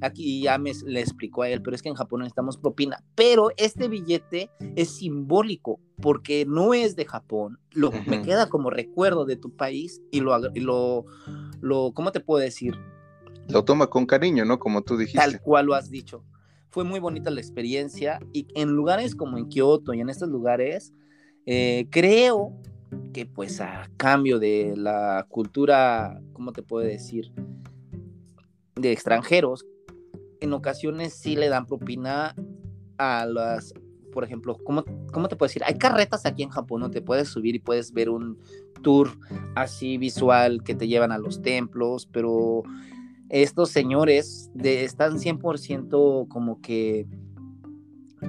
Aquí 0.00 0.42
ya 0.42 0.58
me 0.58 0.72
le 0.86 1.00
explicó 1.00 1.42
a 1.42 1.48
él, 1.48 1.62
pero 1.62 1.74
es 1.74 1.82
que 1.82 1.88
en 1.88 1.94
Japón 1.94 2.20
necesitamos 2.20 2.58
propina. 2.58 3.02
Pero 3.14 3.50
este 3.56 3.88
billete 3.88 4.50
es 4.76 4.96
simbólico 4.96 5.80
porque 6.00 6.44
no 6.46 6.74
es 6.74 6.96
de 6.96 7.06
Japón. 7.06 7.58
Lo, 7.72 7.90
Me 8.06 8.22
queda 8.22 8.48
como 8.48 8.70
recuerdo 8.70 9.24
de 9.24 9.36
tu 9.36 9.56
país 9.56 10.02
y 10.10 10.20
lo, 10.20 10.38
lo, 10.54 11.06
lo, 11.60 11.92
¿cómo 11.94 12.12
te 12.12 12.20
puedo 12.20 12.40
decir? 12.40 12.74
Lo 13.48 13.64
toma 13.64 13.88
con 13.88 14.06
cariño, 14.06 14.44
¿no? 14.44 14.58
Como 14.58 14.82
tú 14.82 14.96
dijiste. 14.96 15.18
Tal 15.18 15.40
cual 15.40 15.66
lo 15.66 15.74
has 15.74 15.90
dicho. 15.90 16.24
Fue 16.74 16.82
muy 16.82 16.98
bonita 16.98 17.30
la 17.30 17.40
experiencia 17.40 18.18
y 18.32 18.48
en 18.56 18.70
lugares 18.72 19.14
como 19.14 19.38
en 19.38 19.46
Kioto 19.48 19.94
y 19.94 20.00
en 20.00 20.08
estos 20.08 20.28
lugares, 20.28 20.92
eh, 21.46 21.86
creo 21.88 22.52
que 23.12 23.26
pues 23.26 23.60
a 23.60 23.88
cambio 23.96 24.40
de 24.40 24.74
la 24.76 25.24
cultura, 25.28 26.20
¿cómo 26.32 26.52
te 26.52 26.62
puedo 26.62 26.84
decir? 26.84 27.30
De 28.74 28.90
extranjeros, 28.90 29.64
en 30.40 30.52
ocasiones 30.52 31.14
sí 31.14 31.36
le 31.36 31.48
dan 31.48 31.64
propina 31.64 32.34
a 32.98 33.24
las 33.24 33.72
por 34.10 34.24
ejemplo, 34.24 34.58
¿cómo, 34.64 34.84
¿cómo 35.12 35.28
te 35.28 35.36
puedo 35.36 35.48
decir? 35.48 35.62
Hay 35.64 35.74
carretas 35.74 36.26
aquí 36.26 36.42
en 36.42 36.48
Japón, 36.48 36.80
¿no? 36.80 36.90
Te 36.90 37.02
puedes 37.02 37.28
subir 37.28 37.54
y 37.54 37.60
puedes 37.60 37.92
ver 37.92 38.10
un 38.10 38.38
tour 38.82 39.10
así 39.54 39.96
visual 39.96 40.62
que 40.64 40.74
te 40.74 40.88
llevan 40.88 41.12
a 41.12 41.18
los 41.18 41.40
templos, 41.40 42.06
pero 42.06 42.62
estos 43.28 43.70
señores 43.70 44.50
de, 44.54 44.84
están 44.84 45.18
100% 45.18 46.28
como 46.28 46.60
que 46.60 47.06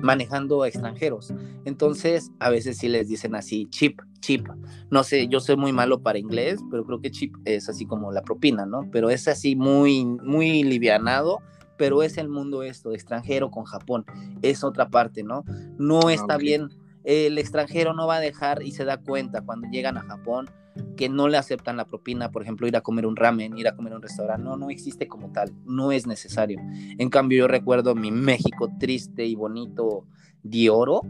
manejando 0.02 0.64
a 0.64 0.68
extranjeros. 0.68 1.34
Entonces, 1.66 2.32
a 2.40 2.50
veces 2.50 2.78
sí 2.78 2.88
les 2.88 3.08
dicen 3.08 3.36
así, 3.36 3.68
chip, 3.70 4.02
chip. 4.20 4.48
No 4.90 5.04
sé, 5.04 5.28
yo 5.28 5.40
soy 5.40 5.58
muy 5.58 5.74
malo 5.74 6.02
para 6.02 6.20
inglés, 6.20 6.60
pero 6.70 6.86
creo 6.86 7.02
que 7.02 7.12
chip 7.12 7.36
es 7.46 7.70
así 7.70 7.86
como 7.86 8.12
la 8.12 8.22
propina, 8.22 8.66
¿no? 8.66 8.90
Pero 8.92 9.10
es 9.10 9.28
así 9.28 9.56
muy, 9.56 10.06
muy 10.06 10.64
livianado, 10.64 11.40
pero 11.78 12.04
es 12.04 12.18
el 12.18 12.30
mundo 12.30 12.64
esto, 12.64 12.94
extranjero 12.94 13.52
con 13.52 13.64
Japón. 13.66 14.06
Es 14.42 14.64
otra 14.64 14.90
parte, 14.90 15.24
¿no? 15.24 15.44
No 15.78 16.08
ah, 16.08 16.14
está 16.14 16.38
bien. 16.38 16.70
El 17.04 17.38
extranjero 17.38 17.94
no 17.94 18.08
va 18.08 18.18
a 18.18 18.22
dejar 18.22 18.64
y 18.64 18.72
se 18.72 18.86
da 18.86 18.98
cuenta 18.98 19.42
cuando 19.42 19.68
llegan 19.70 19.98
a 19.98 20.02
Japón 20.02 20.50
que 20.98 21.10
no 21.10 21.28
le 21.28 21.38
aceptan 21.38 21.78
la 21.78 21.86
propina, 21.86 22.32
por 22.32 22.42
ejemplo, 22.42 22.68
ir 22.68 22.76
a 22.76 22.82
comer 22.82 23.06
un 23.06 23.16
ramen, 23.16 23.58
ir 23.58 23.68
a 23.68 23.76
comer 23.76 23.94
un 23.94 24.02
restaurante, 24.02 24.44
no, 24.44 24.58
no 24.58 24.70
existe 24.70 25.08
como 25.08 25.32
tal, 25.32 25.52
no 25.66 25.92
es 25.92 26.08
necesario. 26.08 26.60
En 26.98 27.10
cambio, 27.10 27.40
yo 27.40 27.48
recuerdo 27.48 27.96
mi 27.96 28.12
México 28.12 28.70
triste 28.80 29.26
y 29.26 29.36
bonito 29.36 30.06
de 30.44 30.70
oro. 30.70 31.02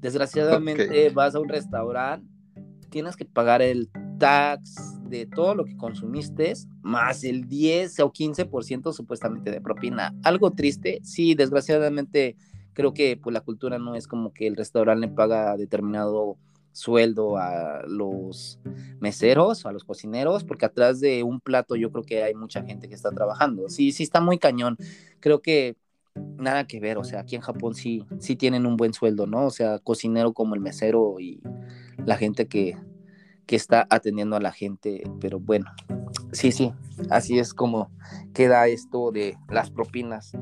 Desgraciadamente 0.00 1.10
vas 1.10 1.34
a 1.34 1.40
un 1.40 1.48
restaurante, 1.48 2.26
tienes 2.90 3.16
que 3.16 3.24
pagar 3.24 3.62
el 3.62 3.88
tax 4.18 4.98
de 5.08 5.26
todo 5.26 5.54
lo 5.54 5.64
que 5.64 5.76
consumiste, 5.76 6.54
más 6.80 7.22
el 7.22 7.46
10 7.48 8.00
o 8.00 8.12
15% 8.12 8.92
supuestamente 8.92 9.50
de 9.50 9.60
propina. 9.60 10.14
Algo 10.24 10.50
triste, 10.50 11.00
sí, 11.02 11.34
desgraciadamente 11.34 12.36
creo 12.72 12.94
que 12.94 13.16
pues 13.16 13.34
la 13.34 13.42
cultura 13.42 13.78
no 13.78 13.94
es 13.94 14.06
como 14.06 14.32
que 14.32 14.46
el 14.46 14.56
restaurante 14.56 15.06
le 15.06 15.12
paga 15.12 15.56
determinado 15.56 16.38
sueldo 16.72 17.36
a 17.36 17.82
los 17.86 18.58
meseros, 19.00 19.66
a 19.66 19.72
los 19.72 19.84
cocineros, 19.84 20.44
porque 20.44 20.66
atrás 20.66 21.00
de 21.00 21.22
un 21.22 21.40
plato 21.40 21.76
yo 21.76 21.90
creo 21.90 22.04
que 22.04 22.22
hay 22.22 22.34
mucha 22.34 22.62
gente 22.62 22.88
que 22.88 22.94
está 22.94 23.10
trabajando. 23.10 23.68
Sí, 23.68 23.92
sí 23.92 24.02
está 24.02 24.20
muy 24.20 24.38
cañón. 24.38 24.76
Creo 25.20 25.42
que 25.42 25.76
nada 26.14 26.66
que 26.66 26.80
ver, 26.80 26.98
o 26.98 27.04
sea, 27.04 27.20
aquí 27.20 27.36
en 27.36 27.42
Japón 27.42 27.74
sí, 27.74 28.04
sí 28.18 28.36
tienen 28.36 28.66
un 28.66 28.76
buen 28.76 28.92
sueldo, 28.92 29.26
¿no? 29.26 29.46
O 29.46 29.50
sea, 29.50 29.78
cocinero 29.78 30.32
como 30.32 30.54
el 30.54 30.60
mesero 30.60 31.16
y 31.20 31.40
la 32.04 32.16
gente 32.16 32.48
que, 32.48 32.76
que 33.46 33.56
está 33.56 33.86
atendiendo 33.88 34.36
a 34.36 34.40
la 34.40 34.52
gente, 34.52 35.02
pero 35.20 35.40
bueno, 35.40 35.70
sí, 36.32 36.52
sí, 36.52 36.72
así 37.10 37.38
es 37.38 37.54
como 37.54 37.90
queda 38.34 38.66
esto 38.66 39.10
de 39.10 39.36
las 39.48 39.70
propinas. 39.70 40.32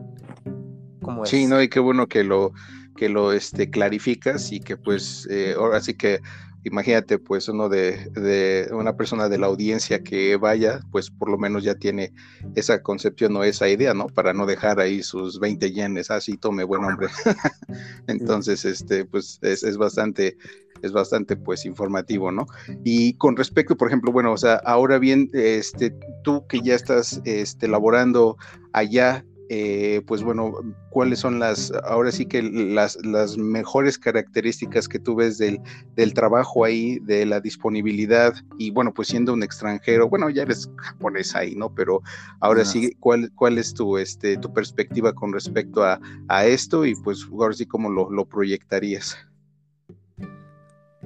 Sí, 1.24 1.46
no, 1.46 1.60
y 1.60 1.68
qué 1.68 1.80
bueno 1.80 2.08
que 2.08 2.24
lo, 2.24 2.52
que 3.00 3.08
lo 3.08 3.32
este, 3.32 3.70
clarificas 3.70 4.52
y 4.52 4.60
que 4.60 4.76
pues 4.76 5.26
eh, 5.30 5.54
ahora 5.56 5.80
sí 5.80 5.94
que 5.94 6.20
imagínate 6.64 7.18
pues 7.18 7.48
uno 7.48 7.70
de, 7.70 8.10
de, 8.10 8.68
una 8.72 8.94
persona 8.94 9.30
de 9.30 9.38
la 9.38 9.46
audiencia 9.46 10.02
que 10.02 10.36
vaya, 10.36 10.80
pues 10.90 11.10
por 11.10 11.30
lo 11.30 11.38
menos 11.38 11.64
ya 11.64 11.76
tiene 11.76 12.12
esa 12.56 12.82
concepción 12.82 13.34
o 13.36 13.42
esa 13.44 13.70
idea, 13.70 13.94
¿no? 13.94 14.08
Para 14.08 14.34
no 14.34 14.44
dejar 14.44 14.80
ahí 14.80 15.02
sus 15.02 15.40
20 15.40 15.72
yenes, 15.72 16.10
así 16.10 16.32
ah, 16.34 16.38
tome 16.42 16.64
buen 16.64 16.84
hombre. 16.84 17.08
Entonces, 18.06 18.66
este, 18.66 19.06
pues 19.06 19.38
es, 19.40 19.62
es, 19.62 19.78
bastante, 19.78 20.36
es 20.82 20.92
bastante 20.92 21.36
pues 21.36 21.64
informativo, 21.64 22.30
¿no? 22.30 22.44
Y 22.84 23.14
con 23.14 23.34
respecto, 23.34 23.78
por 23.78 23.88
ejemplo, 23.88 24.12
bueno, 24.12 24.30
o 24.34 24.36
sea, 24.36 24.56
ahora 24.66 24.98
bien, 24.98 25.30
este, 25.32 25.94
tú 26.22 26.46
que 26.48 26.60
ya 26.60 26.74
estás 26.74 27.22
este, 27.24 27.66
laborando 27.66 28.36
allá, 28.74 29.24
eh, 29.52 30.00
pues 30.06 30.22
bueno, 30.22 30.52
cuáles 30.90 31.18
son 31.18 31.40
las, 31.40 31.72
ahora 31.82 32.12
sí 32.12 32.24
que 32.24 32.40
las, 32.40 32.96
las 33.04 33.36
mejores 33.36 33.98
características 33.98 34.86
que 34.86 35.00
tú 35.00 35.16
ves 35.16 35.38
del, 35.38 35.60
del, 35.96 36.14
trabajo 36.14 36.64
ahí, 36.64 37.00
de 37.00 37.26
la 37.26 37.40
disponibilidad 37.40 38.32
y 38.58 38.70
bueno, 38.70 38.94
pues 38.94 39.08
siendo 39.08 39.32
un 39.32 39.42
extranjero, 39.42 40.08
bueno, 40.08 40.30
ya 40.30 40.42
eres 40.42 40.70
japonés 40.76 41.34
ahí, 41.34 41.56
¿no? 41.56 41.74
Pero 41.74 42.00
ahora 42.38 42.64
sí, 42.64 42.94
¿cuál, 43.00 43.32
cuál 43.34 43.58
es 43.58 43.74
tu, 43.74 43.98
este, 43.98 44.36
tu 44.36 44.52
perspectiva 44.52 45.12
con 45.12 45.32
respecto 45.32 45.82
a, 45.82 46.00
a 46.28 46.46
esto 46.46 46.86
y 46.86 46.94
pues 46.94 47.26
ahora 47.32 47.52
sí 47.52 47.66
cómo 47.66 47.90
lo, 47.90 48.08
lo 48.08 48.24
proyectarías? 48.26 49.18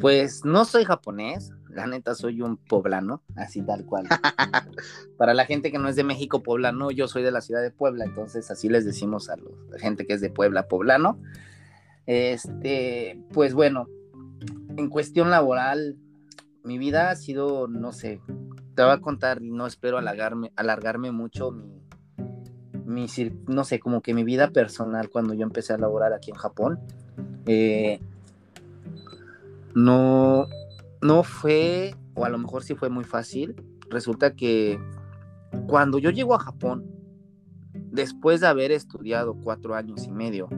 Pues 0.02 0.44
no 0.44 0.66
soy 0.66 0.84
japonés, 0.84 1.50
la 1.74 1.86
neta 1.86 2.14
soy 2.14 2.40
un 2.40 2.56
poblano, 2.56 3.22
así 3.36 3.62
tal 3.62 3.84
cual. 3.84 4.06
Para 5.18 5.34
la 5.34 5.44
gente 5.44 5.70
que 5.70 5.78
no 5.78 5.88
es 5.88 5.96
de 5.96 6.04
México 6.04 6.42
poblano, 6.42 6.90
yo 6.90 7.08
soy 7.08 7.22
de 7.22 7.30
la 7.30 7.40
ciudad 7.40 7.62
de 7.62 7.70
Puebla, 7.70 8.04
entonces 8.04 8.50
así 8.50 8.68
les 8.68 8.84
decimos 8.84 9.28
a 9.28 9.36
la 9.36 9.78
gente 9.78 10.06
que 10.06 10.14
es 10.14 10.20
de 10.20 10.30
Puebla 10.30 10.68
poblano. 10.68 11.18
Este, 12.06 13.20
pues 13.32 13.54
bueno, 13.54 13.88
en 14.76 14.88
cuestión 14.88 15.30
laboral, 15.30 15.96
mi 16.62 16.78
vida 16.78 17.10
ha 17.10 17.16
sido, 17.16 17.68
no 17.68 17.92
sé, 17.92 18.20
te 18.74 18.82
voy 18.82 18.92
a 18.92 19.00
contar 19.00 19.42
y 19.42 19.50
no 19.50 19.66
espero 19.66 19.98
alargarme, 19.98 20.52
alargarme 20.56 21.12
mucho 21.12 21.50
mi, 21.50 21.82
mi, 22.84 23.06
no 23.46 23.64
sé, 23.64 23.80
como 23.80 24.02
que 24.02 24.14
mi 24.14 24.24
vida 24.24 24.50
personal 24.50 25.10
cuando 25.10 25.34
yo 25.34 25.42
empecé 25.42 25.72
a 25.72 25.78
laborar 25.78 26.12
aquí 26.12 26.30
en 26.30 26.36
Japón. 26.36 26.80
Eh, 27.46 28.00
no, 29.74 30.46
no 31.04 31.22
fue, 31.22 31.94
o 32.14 32.24
a 32.24 32.30
lo 32.30 32.38
mejor 32.38 32.64
sí 32.64 32.74
fue 32.74 32.88
muy 32.88 33.04
fácil. 33.04 33.54
Resulta 33.90 34.34
que 34.34 34.80
cuando 35.66 35.98
yo 35.98 36.08
llego 36.08 36.34
a 36.34 36.38
Japón, 36.38 36.86
después 37.74 38.40
de 38.40 38.46
haber 38.46 38.72
estudiado 38.72 39.34
cuatro 39.34 39.74
años 39.74 40.06
y 40.06 40.10
medio, 40.10 40.48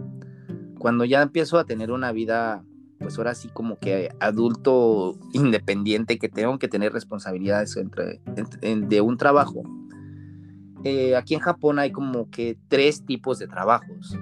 cuando 0.78 1.04
ya 1.04 1.20
empiezo 1.20 1.58
a 1.58 1.64
tener 1.64 1.90
una 1.90 2.12
vida, 2.12 2.64
pues 3.00 3.18
ahora 3.18 3.34
sí 3.34 3.48
como 3.52 3.80
que 3.80 4.10
adulto 4.20 5.18
independiente, 5.32 6.16
que 6.16 6.28
tengo 6.28 6.60
que 6.60 6.68
tener 6.68 6.92
responsabilidades 6.92 7.76
entre, 7.76 8.20
de 8.24 9.00
un 9.00 9.16
trabajo, 9.16 9.64
eh, 10.84 11.16
aquí 11.16 11.34
en 11.34 11.40
Japón 11.40 11.80
hay 11.80 11.90
como 11.90 12.30
que 12.30 12.56
tres 12.68 13.04
tipos 13.04 13.40
de 13.40 13.48
trabajos. 13.48 14.16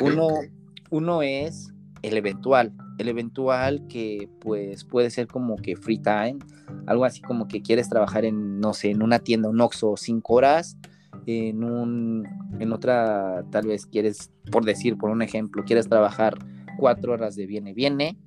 Uno, 0.00 0.28
uno 0.90 1.22
es 1.22 1.72
el 2.02 2.16
eventual, 2.16 2.72
el 2.98 3.08
eventual 3.08 3.86
que 3.88 4.28
pues 4.40 4.84
puede 4.84 5.10
ser 5.10 5.26
como 5.26 5.56
que 5.56 5.76
free 5.76 5.98
time, 5.98 6.38
algo 6.86 7.04
así 7.04 7.20
como 7.20 7.48
que 7.48 7.62
quieres 7.62 7.88
trabajar 7.88 8.24
en, 8.24 8.60
no 8.60 8.72
sé, 8.72 8.90
en 8.90 9.02
una 9.02 9.18
tienda, 9.18 9.48
un 9.48 9.60
Oxxo, 9.60 9.96
cinco 9.96 10.34
horas, 10.34 10.76
en 11.26 11.64
un, 11.64 12.26
en 12.60 12.72
otra, 12.72 13.44
tal 13.50 13.66
vez 13.66 13.86
quieres, 13.86 14.30
por 14.50 14.64
decir, 14.64 14.96
por 14.96 15.10
un 15.10 15.22
ejemplo, 15.22 15.64
quieres 15.64 15.88
trabajar 15.88 16.38
cuatro 16.78 17.12
horas 17.12 17.36
de 17.36 17.46
viene, 17.46 17.74
viene, 17.74 18.18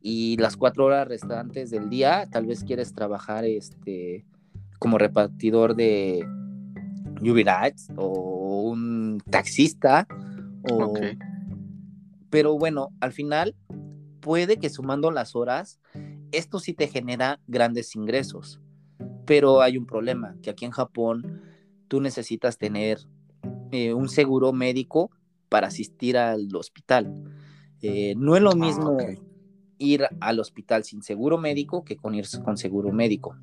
y 0.00 0.36
las 0.36 0.56
cuatro 0.56 0.84
horas 0.84 1.08
restantes 1.08 1.70
del 1.70 1.88
día, 1.88 2.28
tal 2.30 2.46
vez 2.46 2.62
quieres 2.64 2.92
trabajar 2.92 3.44
este, 3.44 4.26
como 4.78 4.98
repartidor 4.98 5.74
de 5.74 6.26
Uber 7.22 7.74
o 7.96 8.62
un 8.62 9.22
taxista, 9.30 10.06
o... 10.70 10.94
Pero 12.30 12.58
bueno, 12.58 12.88
al 12.98 13.12
final 13.12 13.54
puede 14.24 14.56
que 14.56 14.70
sumando 14.70 15.10
las 15.10 15.36
horas, 15.36 15.78
esto 16.32 16.58
sí 16.58 16.72
te 16.72 16.88
genera 16.88 17.40
grandes 17.46 17.94
ingresos. 17.94 18.58
Pero 19.26 19.60
hay 19.60 19.76
un 19.76 19.84
problema, 19.84 20.34
que 20.42 20.48
aquí 20.48 20.64
en 20.64 20.70
Japón 20.70 21.42
tú 21.88 22.00
necesitas 22.00 22.56
tener 22.56 22.98
eh, 23.70 23.92
un 23.92 24.08
seguro 24.08 24.54
médico 24.54 25.10
para 25.50 25.66
asistir 25.66 26.16
al 26.16 26.48
hospital. 26.56 27.12
Eh, 27.82 28.14
no 28.16 28.34
es 28.34 28.42
lo 28.42 28.52
ah, 28.52 28.56
mismo 28.56 28.96
ir 29.76 30.06
al 30.20 30.40
hospital 30.40 30.84
sin 30.84 31.02
seguro 31.02 31.36
médico 31.36 31.84
que 31.84 31.96
con 31.96 32.14
ir 32.14 32.24
con 32.42 32.56
seguro 32.56 32.92
médico. 32.92 33.36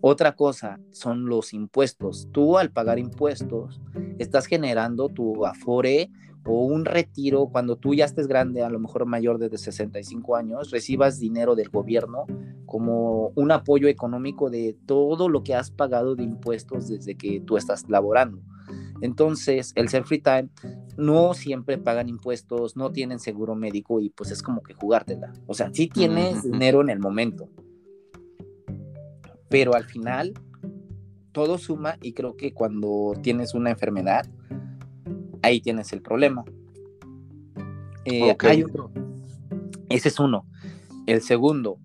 Otra 0.00 0.34
cosa 0.34 0.80
son 0.92 1.26
los 1.26 1.52
impuestos. 1.52 2.28
Tú 2.32 2.56
al 2.56 2.70
pagar 2.70 2.98
impuestos 2.98 3.82
estás 4.18 4.46
generando 4.46 5.10
tu 5.10 5.44
afore 5.44 6.10
o 6.44 6.64
un 6.64 6.84
retiro 6.84 7.46
cuando 7.46 7.76
tú 7.76 7.94
ya 7.94 8.04
estés 8.04 8.26
grande, 8.26 8.62
a 8.62 8.70
lo 8.70 8.80
mejor 8.80 9.06
mayor 9.06 9.38
de 9.38 9.56
65 9.56 10.36
años, 10.36 10.70
recibas 10.70 11.18
dinero 11.18 11.54
del 11.54 11.68
gobierno 11.68 12.26
como 12.66 13.32
un 13.34 13.52
apoyo 13.52 13.88
económico 13.88 14.50
de 14.50 14.76
todo 14.86 15.28
lo 15.28 15.42
que 15.42 15.54
has 15.54 15.70
pagado 15.70 16.16
de 16.16 16.24
impuestos 16.24 16.88
desde 16.88 17.16
que 17.16 17.40
tú 17.40 17.56
estás 17.56 17.88
laborando. 17.88 18.40
Entonces, 19.02 19.72
el 19.74 19.88
self 19.88 20.08
free 20.08 20.22
time 20.22 20.48
no 20.96 21.34
siempre 21.34 21.78
pagan 21.78 22.08
impuestos, 22.08 22.76
no 22.76 22.92
tienen 22.92 23.18
seguro 23.18 23.54
médico 23.54 24.00
y 24.00 24.10
pues 24.10 24.30
es 24.30 24.42
como 24.42 24.62
que 24.62 24.74
jugártela. 24.74 25.32
O 25.46 25.54
sea, 25.54 25.70
sí 25.72 25.88
tienes 25.88 26.44
dinero 26.44 26.80
en 26.80 26.88
el 26.88 27.00
momento, 27.00 27.48
pero 29.48 29.74
al 29.74 29.84
final 29.84 30.34
todo 31.32 31.58
suma 31.58 31.96
y 32.00 32.12
creo 32.12 32.36
que 32.36 32.52
cuando 32.52 33.14
tienes 33.22 33.54
una 33.54 33.70
enfermedad, 33.70 34.26
ahí 35.42 35.60
tienes 35.60 35.92
el 35.92 36.02
problema. 36.02 36.44
Eh, 38.04 38.34
hay 38.40 38.64
otro. 38.64 38.90
Ese 39.88 40.08
es 40.08 40.18
uno. 40.18 40.46
El 41.06 41.20
segundo, 41.20 41.78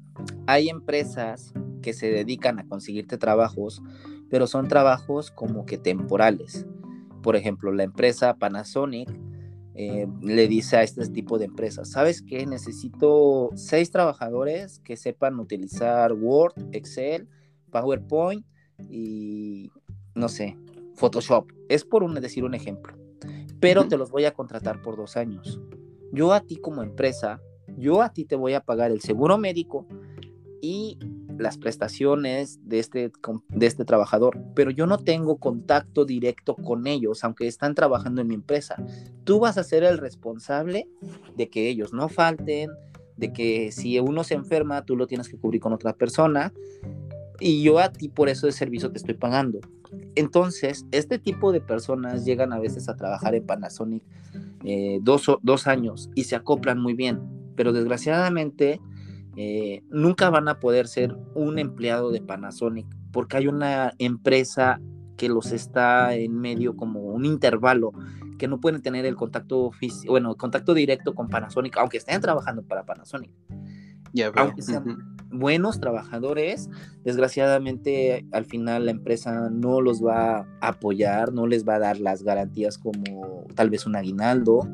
hay 0.45 0.69
empresas 0.69 1.53
que 1.81 1.93
se 1.93 2.09
dedican 2.09 2.59
a 2.59 2.67
conseguirte 2.67 3.17
trabajos, 3.17 3.81
pero 4.29 4.47
son 4.47 4.67
trabajos 4.67 5.31
como 5.31 5.65
que 5.65 5.77
temporales. 5.77 6.65
Por 7.21 7.35
ejemplo, 7.35 7.71
la 7.71 7.83
empresa 7.83 8.35
Panasonic 8.35 9.09
eh, 9.75 10.07
le 10.21 10.47
dice 10.47 10.77
a 10.77 10.83
este 10.83 11.07
tipo 11.07 11.37
de 11.37 11.45
empresas, 11.45 11.89
¿sabes 11.89 12.21
qué? 12.21 12.45
Necesito 12.45 13.51
seis 13.55 13.91
trabajadores 13.91 14.79
que 14.79 14.97
sepan 14.97 15.39
utilizar 15.39 16.13
Word, 16.13 16.53
Excel, 16.71 17.27
PowerPoint 17.69 18.45
y, 18.89 19.71
no 20.15 20.29
sé, 20.29 20.57
Photoshop. 20.95 21.51
Es 21.69 21.83
por 21.85 22.03
un, 22.03 22.15
decir 22.15 22.43
un 22.43 22.55
ejemplo. 22.55 23.06
Pero 23.59 23.87
te 23.87 23.97
los 23.97 24.11
voy 24.11 24.25
a 24.25 24.33
contratar 24.33 24.81
por 24.81 24.97
dos 24.97 25.17
años. 25.17 25.59
Yo 26.11 26.33
a 26.33 26.41
ti 26.41 26.57
como 26.57 26.83
empresa, 26.83 27.41
yo 27.77 28.01
a 28.01 28.13
ti 28.13 28.25
te 28.25 28.35
voy 28.35 28.53
a 28.53 28.61
pagar 28.61 28.91
el 28.91 29.01
seguro 29.01 29.37
médico 29.37 29.87
y 30.61 30.97
las 31.37 31.57
prestaciones 31.57 32.59
de 32.67 32.79
este, 32.79 33.11
de 33.49 33.65
este 33.65 33.85
trabajador, 33.85 34.39
pero 34.55 34.71
yo 34.71 34.87
no 34.87 34.97
tengo 34.97 35.37
contacto 35.37 36.05
directo 36.05 36.55
con 36.55 36.87
ellos, 36.87 37.23
aunque 37.23 37.47
están 37.47 37.75
trabajando 37.75 38.21
en 38.21 38.27
mi 38.27 38.35
empresa. 38.35 38.75
Tú 39.23 39.39
vas 39.39 39.57
a 39.57 39.63
ser 39.63 39.83
el 39.83 39.97
responsable 39.97 40.89
de 41.35 41.49
que 41.49 41.69
ellos 41.69 41.93
no 41.93 42.09
falten, 42.09 42.71
de 43.17 43.33
que 43.33 43.71
si 43.71 43.99
uno 43.99 44.23
se 44.23 44.35
enferma, 44.35 44.85
tú 44.85 44.95
lo 44.95 45.07
tienes 45.07 45.29
que 45.29 45.37
cubrir 45.37 45.61
con 45.61 45.73
otra 45.73 45.93
persona, 45.93 46.53
y 47.39 47.63
yo 47.63 47.79
a 47.79 47.91
ti 47.91 48.09
por 48.09 48.29
eso 48.29 48.45
de 48.45 48.51
servicio 48.51 48.91
te 48.91 48.97
estoy 48.97 49.15
pagando. 49.15 49.59
Entonces, 50.15 50.85
este 50.91 51.19
tipo 51.19 51.51
de 51.51 51.61
personas 51.61 52.25
llegan 52.25 52.51
a 52.53 52.59
veces 52.59 52.89
a 52.89 52.95
trabajar 52.95 53.35
en 53.35 53.45
Panasonic 53.45 54.03
eh, 54.63 54.99
dos, 55.01 55.31
dos 55.41 55.67
años 55.67 56.09
y 56.15 56.25
se 56.25 56.35
acoplan 56.35 56.79
muy 56.79 56.93
bien, 56.93 57.21
pero 57.55 57.71
desgraciadamente 57.73 58.81
eh, 59.35 59.83
nunca 59.89 60.29
van 60.29 60.47
a 60.47 60.59
poder 60.59 60.87
ser 60.87 61.15
un 61.35 61.59
empleado 61.59 62.11
de 62.11 62.21
Panasonic 62.21 62.87
porque 63.11 63.37
hay 63.37 63.47
una 63.47 63.93
empresa 63.99 64.81
que 65.15 65.29
los 65.29 65.51
está 65.51 66.15
en 66.15 66.39
medio 66.39 66.75
como 66.75 67.01
un 67.01 67.25
intervalo 67.25 67.91
que 68.37 68.47
no 68.47 68.59
pueden 68.59 68.81
tener 68.81 69.05
el 69.05 69.15
contacto 69.15 69.71
bueno, 70.07 70.35
contacto 70.35 70.73
directo 70.73 71.15
con 71.15 71.27
Panasonic, 71.27 71.77
aunque 71.77 71.97
estén 71.97 72.21
trabajando 72.21 72.61
para 72.61 72.85
Panasonic. 72.85 73.31
Aunque 74.21 74.61
sean 74.61 75.17
buenos 75.31 75.79
trabajadores, 75.79 76.69
desgraciadamente 77.03 78.25
al 78.31 78.45
final 78.45 78.85
la 78.85 78.91
empresa 78.91 79.49
no 79.49 79.81
los 79.81 80.03
va 80.03 80.39
a 80.61 80.67
apoyar, 80.67 81.33
no 81.33 81.47
les 81.47 81.67
va 81.67 81.75
a 81.75 81.79
dar 81.79 81.99
las 81.99 82.23
garantías 82.23 82.77
como 82.77 83.45
tal 83.55 83.69
vez 83.69 83.85
un 83.85 83.95
aguinaldo, 83.95 84.67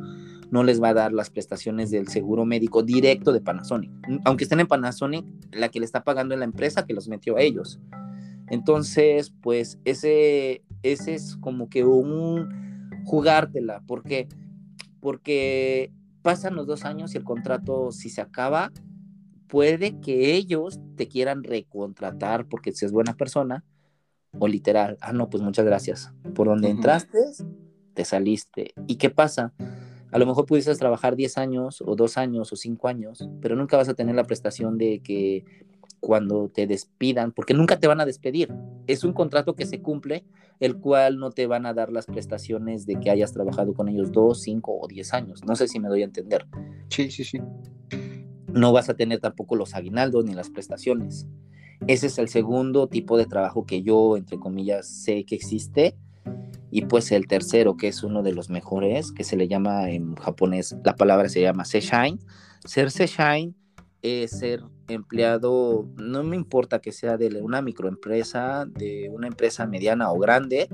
no 0.51 0.63
les 0.63 0.81
va 0.81 0.89
a 0.89 0.93
dar 0.93 1.13
las 1.13 1.31
prestaciones 1.31 1.89
del 1.89 2.07
seguro 2.07 2.45
médico 2.45 2.83
directo 2.83 3.31
de 3.31 3.41
Panasonic. 3.41 3.91
Aunque 4.23 4.43
estén 4.43 4.59
en 4.59 4.67
Panasonic, 4.67 5.25
la 5.51 5.69
que 5.69 5.79
le 5.79 5.85
está 5.85 6.03
pagando 6.03 6.35
es 6.35 6.39
la 6.39 6.45
empresa 6.45 6.85
que 6.85 6.93
los 6.93 7.07
metió 7.07 7.37
a 7.37 7.41
ellos. 7.41 7.79
Entonces, 8.49 9.33
pues 9.41 9.79
ese, 9.83 10.63
ese 10.83 11.15
es 11.15 11.37
como 11.37 11.69
que 11.69 11.83
un 11.85 12.91
jugártela. 13.03 13.81
¿Por 13.87 14.03
qué? 14.03 14.27
Porque 14.99 15.91
pasan 16.21 16.55
los 16.55 16.67
dos 16.67 16.85
años 16.85 17.15
y 17.15 17.17
el 17.17 17.23
contrato, 17.23 17.91
si 17.91 18.09
se 18.09 18.21
acaba, 18.21 18.71
puede 19.53 19.99
que 19.99 20.33
ellos 20.33 20.79
te 20.95 21.07
quieran 21.07 21.43
recontratar 21.43 22.47
porque 22.47 22.71
si 22.71 22.85
es 22.85 22.91
buena 22.91 23.15
persona, 23.15 23.63
o 24.39 24.47
literal, 24.47 24.97
ah, 24.99 25.13
no, 25.13 25.29
pues 25.29 25.43
muchas 25.43 25.63
gracias. 25.63 26.11
Por 26.33 26.47
donde 26.47 26.71
entraste, 26.71 27.19
te 27.93 28.03
saliste. 28.03 28.73
¿Y 28.87 28.95
qué 28.95 29.11
pasa? 29.11 29.53
A 30.11 30.17
lo 30.17 30.25
mejor 30.25 30.47
pudieses 30.47 30.79
trabajar 30.79 31.15
10 31.15 31.37
años 31.37 31.83
o 31.85 31.95
2 31.95 32.17
años 32.17 32.51
o 32.51 32.55
5 32.55 32.87
años, 32.87 33.29
pero 33.41 33.55
nunca 33.55 33.77
vas 33.77 33.89
a 33.89 33.93
tener 33.93 34.15
la 34.15 34.23
prestación 34.23 34.79
de 34.79 35.01
que 35.03 35.45
cuando 35.99 36.49
te 36.49 36.65
despidan, 36.65 37.31
porque 37.31 37.53
nunca 37.53 37.79
te 37.79 37.85
van 37.85 38.01
a 38.01 38.07
despedir. 38.07 38.51
Es 38.87 39.03
un 39.03 39.13
contrato 39.13 39.55
que 39.55 39.67
se 39.67 39.83
cumple, 39.83 40.25
el 40.61 40.79
cual 40.79 41.19
no 41.19 41.29
te 41.29 41.45
van 41.45 41.67
a 41.67 41.75
dar 41.75 41.91
las 41.91 42.07
prestaciones 42.07 42.87
de 42.87 42.99
que 42.99 43.11
hayas 43.11 43.33
trabajado 43.33 43.75
con 43.75 43.87
ellos 43.87 44.11
2, 44.11 44.41
5 44.41 44.79
o 44.81 44.87
10 44.87 45.13
años. 45.13 45.43
No 45.45 45.55
sé 45.55 45.67
si 45.67 45.79
me 45.79 45.89
doy 45.89 46.01
a 46.01 46.05
entender. 46.05 46.47
Sí, 46.89 47.11
sí, 47.11 47.23
sí. 47.23 47.39
No 48.53 48.71
vas 48.71 48.89
a 48.89 48.93
tener 48.93 49.19
tampoco 49.19 49.55
los 49.55 49.75
aguinaldos 49.75 50.23
ni 50.25 50.33
las 50.33 50.49
prestaciones. 50.49 51.27
Ese 51.87 52.07
es 52.07 52.17
el 52.17 52.29
segundo 52.29 52.87
tipo 52.87 53.17
de 53.17 53.25
trabajo 53.25 53.65
que 53.65 53.81
yo, 53.81 54.15
entre 54.15 54.39
comillas, 54.39 54.87
sé 54.87 55.25
que 55.25 55.35
existe 55.35 55.95
y 56.75 56.85
pues 56.85 57.11
el 57.11 57.27
tercero, 57.27 57.77
que 57.77 57.87
es 57.87 58.03
uno 58.03 58.23
de 58.23 58.33
los 58.33 58.49
mejores, 58.49 59.11
que 59.11 59.23
se 59.23 59.35
le 59.35 59.47
llama 59.47 59.91
en 59.91 60.15
japonés, 60.15 60.75
la 60.83 60.95
palabra 60.95 61.29
se 61.29 61.39
llama 61.39 61.65
Seishine. 61.65 62.17
Ser 62.65 62.89
Seishine 62.89 63.53
es 64.01 64.31
ser 64.31 64.63
empleado, 64.87 65.87
no 65.97 66.23
me 66.23 66.35
importa 66.35 66.79
que 66.79 66.91
sea 66.91 67.15
de 67.17 67.41
una 67.41 67.61
microempresa, 67.61 68.65
de 68.65 69.07
una 69.13 69.27
empresa 69.27 69.67
mediana 69.67 70.11
o 70.11 70.17
grande, 70.17 70.67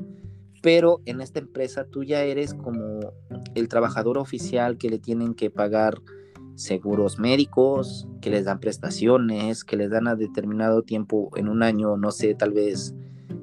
pero 0.62 1.02
en 1.06 1.20
esta 1.20 1.40
empresa 1.40 1.86
tú 1.86 2.06
ya 2.06 2.24
eres 2.24 2.54
como 2.54 3.14
el 3.56 3.68
trabajador 3.68 4.18
oficial 4.18 4.78
que 4.78 4.90
le 4.90 5.00
tienen 5.00 5.34
que 5.34 5.50
pagar 5.50 6.02
seguros 6.60 7.20
médicos, 7.20 8.08
que 8.22 8.30
les 8.30 8.46
dan 8.46 8.60
prestaciones, 8.60 9.64
que 9.64 9.78
les 9.78 9.90
dan 9.90 10.08
a 10.08 10.16
determinado 10.16 10.84
tiempo 10.84 11.32
en 11.36 11.48
un 11.48 11.64
año, 11.64 11.96
no 11.98 12.12
sé, 12.12 12.36
tal 12.36 12.52
vez 12.52 12.94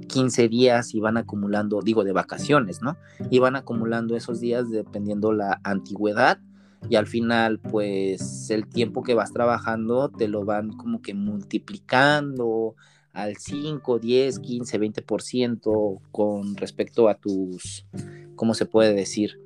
15 0.09 0.49
días 0.49 0.95
y 0.95 1.01
van 1.01 1.17
acumulando, 1.17 1.81
digo, 1.83 2.05
de 2.05 2.13
vacaciones, 2.13 2.83
¿no? 2.83 2.97
Y 3.31 3.39
van 3.39 3.57
acumulando 3.57 4.17
esos 4.17 4.41
días 4.41 4.71
dependiendo 4.71 5.33
la 5.33 5.61
antigüedad 5.65 6.39
y 6.89 6.97
al 6.97 7.07
final, 7.07 7.59
pues 7.59 8.51
el 8.51 8.69
tiempo 8.69 9.03
que 9.03 9.15
vas 9.15 9.33
trabajando 9.33 10.11
te 10.11 10.29
lo 10.29 10.45
van 10.45 10.71
como 10.77 11.01
que 11.01 11.15
multiplicando 11.15 12.77
al 13.13 13.37
5, 13.37 13.99
10, 13.99 14.39
15, 14.41 14.81
20% 14.81 16.01
con 16.13 16.55
respecto 16.57 17.09
a 17.09 17.15
tus, 17.15 17.87
¿cómo 18.37 18.53
se 18.53 18.67
puede 18.67 18.95
decir? 18.95 19.41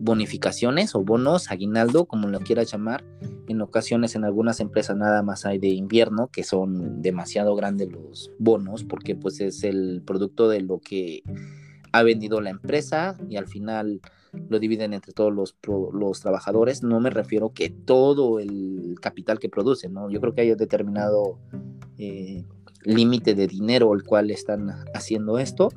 Bonificaciones 0.00 0.94
o 0.94 1.02
bonos, 1.02 1.50
aguinaldo, 1.50 2.06
como 2.06 2.28
lo 2.28 2.40
quieras 2.40 2.70
llamar. 2.70 3.04
En 3.48 3.60
ocasiones 3.60 4.14
en 4.14 4.24
algunas 4.24 4.60
empresas 4.60 4.96
nada 4.96 5.22
más 5.22 5.46
hay 5.46 5.58
de 5.58 5.68
invierno, 5.68 6.28
que 6.28 6.42
son 6.42 7.02
demasiado 7.02 7.54
grandes 7.54 7.90
los 7.90 8.30
bonos, 8.38 8.84
porque 8.84 9.14
pues 9.14 9.40
es 9.40 9.64
el 9.64 10.02
producto 10.04 10.48
de 10.48 10.60
lo 10.60 10.78
que 10.80 11.22
ha 11.92 12.02
vendido 12.02 12.40
la 12.40 12.50
empresa 12.50 13.16
y 13.28 13.36
al 13.36 13.46
final 13.46 14.00
lo 14.48 14.58
dividen 14.58 14.92
entre 14.92 15.12
todos 15.12 15.32
los, 15.32 15.56
los 15.92 16.20
trabajadores. 16.20 16.82
No 16.82 17.00
me 17.00 17.10
refiero 17.10 17.52
que 17.52 17.70
todo 17.70 18.38
el 18.38 18.96
capital 19.00 19.38
que 19.38 19.48
producen, 19.48 19.94
¿no? 19.94 20.10
Yo 20.10 20.20
creo 20.20 20.34
que 20.34 20.42
hay 20.42 20.52
un 20.52 20.58
determinado 20.58 21.38
eh, 21.98 22.44
límite 22.82 23.34
de 23.34 23.46
dinero 23.46 23.94
el 23.94 24.04
cual 24.04 24.30
están 24.30 24.70
haciendo 24.94 25.38
esto 25.38 25.70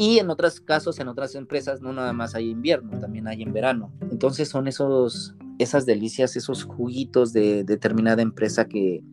y 0.00 0.18
en 0.18 0.30
otros 0.30 0.62
casos, 0.62 0.98
en 0.98 1.08
otras 1.08 1.34
empresas, 1.34 1.82
no 1.82 1.92
nada 1.92 2.14
más 2.14 2.34
hay 2.34 2.48
invierno, 2.48 2.98
también 2.98 3.28
hay 3.28 3.42
en 3.42 3.52
verano. 3.52 3.92
Entonces 4.10 4.48
son 4.48 4.66
esos, 4.66 5.34
esas 5.58 5.84
delicias, 5.84 6.36
esos 6.36 6.64
juguitos 6.64 7.34
de 7.34 7.64
determinada 7.64 8.22
empresa 8.22 8.64
que, 8.64 9.04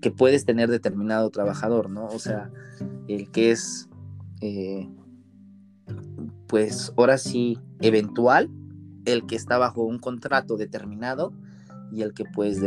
que 0.00 0.12
puedes 0.12 0.44
tener 0.44 0.70
determinado 0.70 1.30
trabajador, 1.30 1.90
¿no? 1.90 2.06
O 2.06 2.20
sea, 2.20 2.52
el 3.08 3.28
que 3.32 3.50
es, 3.50 3.88
eh, 4.40 4.88
pues 6.46 6.92
ahora 6.96 7.18
sí, 7.18 7.58
eventual, 7.80 8.48
el 9.04 9.26
que 9.26 9.34
está 9.34 9.58
bajo 9.58 9.82
un 9.82 9.98
contrato 9.98 10.56
determinado 10.56 11.32
y 11.90 12.02
el 12.02 12.14
que 12.14 12.24
pues 12.24 12.60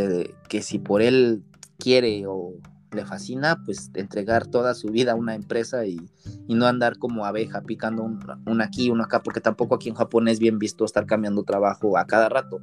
que 0.49 0.61
si 0.61 0.79
por 0.79 1.01
él 1.01 1.45
quiere 1.77 2.25
o 2.27 2.55
le 2.91 3.06
fascina 3.06 3.62
pues 3.65 3.91
entregar 3.93 4.47
toda 4.47 4.73
su 4.73 4.88
vida 4.89 5.12
a 5.12 5.15
una 5.15 5.36
empresa 5.36 5.86
y, 5.86 5.99
no 6.47 6.65
andar 6.65 6.97
como 6.97 7.25
abeja 7.25 7.62
picando 7.62 8.04
un, 8.04 8.62
aquí, 8.62 8.89
uno 8.89 9.04
acá, 9.04 9.21
porque 9.21 9.39
tampoco 9.39 9.75
aquí 9.75 9.89
en 9.89 9.95
Japón 9.95 10.28
es 10.28 10.39
bien 10.39 10.58
visto 10.58 10.84
estar 10.84 11.06
cambiando 11.06 11.43
trabajo 11.43 11.97
a 11.97 12.06
cada 12.06 12.28
rato. 12.28 12.60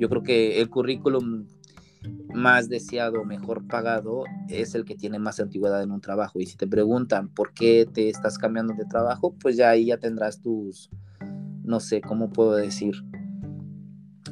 Yo 0.00 0.08
creo 0.08 0.22
que 0.24 0.60
el 0.60 0.68
currículum 0.68 1.46
más 2.34 2.68
deseado, 2.68 3.24
mejor 3.24 3.66
pagado, 3.66 4.24
es 4.48 4.74
el 4.74 4.84
que 4.84 4.96
tiene 4.96 5.18
más 5.18 5.38
antigüedad 5.38 5.82
en 5.82 5.92
un 5.92 6.00
trabajo. 6.00 6.40
Y 6.40 6.46
si 6.46 6.56
te 6.56 6.66
preguntan 6.66 7.28
por 7.28 7.52
qué 7.52 7.86
te 7.92 8.08
estás 8.08 8.38
cambiando 8.38 8.74
de 8.74 8.84
trabajo, 8.86 9.34
pues 9.40 9.56
ya 9.56 9.70
ahí 9.70 9.86
ya 9.86 9.98
tendrás 9.98 10.40
tus, 10.40 10.90
no 11.62 11.78
sé, 11.78 12.00
¿cómo 12.00 12.30
puedo 12.30 12.54
decir? 12.54 12.94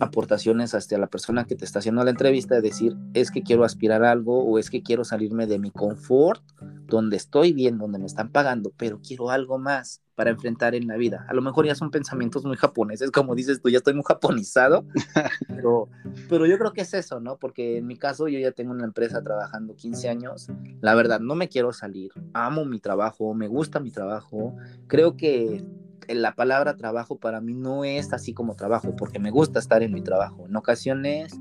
Aportaciones 0.00 0.74
hasta 0.74 0.98
la 0.98 1.06
persona 1.06 1.44
que 1.44 1.56
te 1.56 1.64
está 1.64 1.80
haciendo 1.80 2.04
la 2.04 2.10
entrevista, 2.10 2.56
de 2.56 2.62
decir, 2.62 2.96
es 3.14 3.30
que 3.30 3.42
quiero 3.42 3.64
aspirar 3.64 4.04
a 4.04 4.12
algo 4.12 4.44
o 4.44 4.58
es 4.58 4.70
que 4.70 4.82
quiero 4.82 5.04
salirme 5.04 5.46
de 5.46 5.58
mi 5.58 5.70
confort, 5.70 6.42
donde 6.86 7.16
estoy 7.16 7.52
bien, 7.52 7.78
donde 7.78 7.98
me 7.98 8.06
están 8.06 8.30
pagando, 8.30 8.72
pero 8.76 9.00
quiero 9.00 9.30
algo 9.30 9.58
más 9.58 10.02
para 10.14 10.30
enfrentar 10.30 10.74
en 10.74 10.86
la 10.86 10.96
vida. 10.96 11.26
A 11.28 11.34
lo 11.34 11.42
mejor 11.42 11.66
ya 11.66 11.74
son 11.74 11.90
pensamientos 11.90 12.44
muy 12.44 12.56
japoneses, 12.56 13.10
como 13.10 13.34
dices 13.34 13.60
tú, 13.60 13.68
ya 13.68 13.78
estoy 13.78 13.94
muy 13.94 14.04
japonizado, 14.06 14.84
pero, 15.48 15.88
pero 16.28 16.46
yo 16.46 16.58
creo 16.58 16.72
que 16.72 16.80
es 16.80 16.94
eso, 16.94 17.20
¿no? 17.20 17.36
Porque 17.36 17.78
en 17.78 17.86
mi 17.86 17.96
caso 17.96 18.26
yo 18.26 18.38
ya 18.38 18.52
tengo 18.52 18.72
una 18.72 18.84
empresa 18.84 19.22
trabajando 19.22 19.76
15 19.76 20.08
años, 20.08 20.48
la 20.80 20.94
verdad, 20.94 21.20
no 21.20 21.34
me 21.34 21.48
quiero 21.48 21.72
salir, 21.72 22.12
amo 22.32 22.64
mi 22.64 22.80
trabajo, 22.80 23.34
me 23.34 23.46
gusta 23.46 23.78
mi 23.78 23.90
trabajo, 23.90 24.56
creo 24.86 25.16
que 25.16 25.64
la 26.08 26.34
palabra 26.34 26.76
trabajo 26.76 27.18
para 27.18 27.40
mí 27.40 27.54
no 27.54 27.84
es 27.84 28.12
así 28.12 28.32
como 28.32 28.54
trabajo, 28.54 28.94
porque 28.96 29.18
me 29.18 29.30
gusta 29.30 29.58
estar 29.58 29.82
en 29.82 29.92
mi 29.92 30.02
trabajo. 30.02 30.46
En 30.46 30.56
ocasiones 30.56 31.38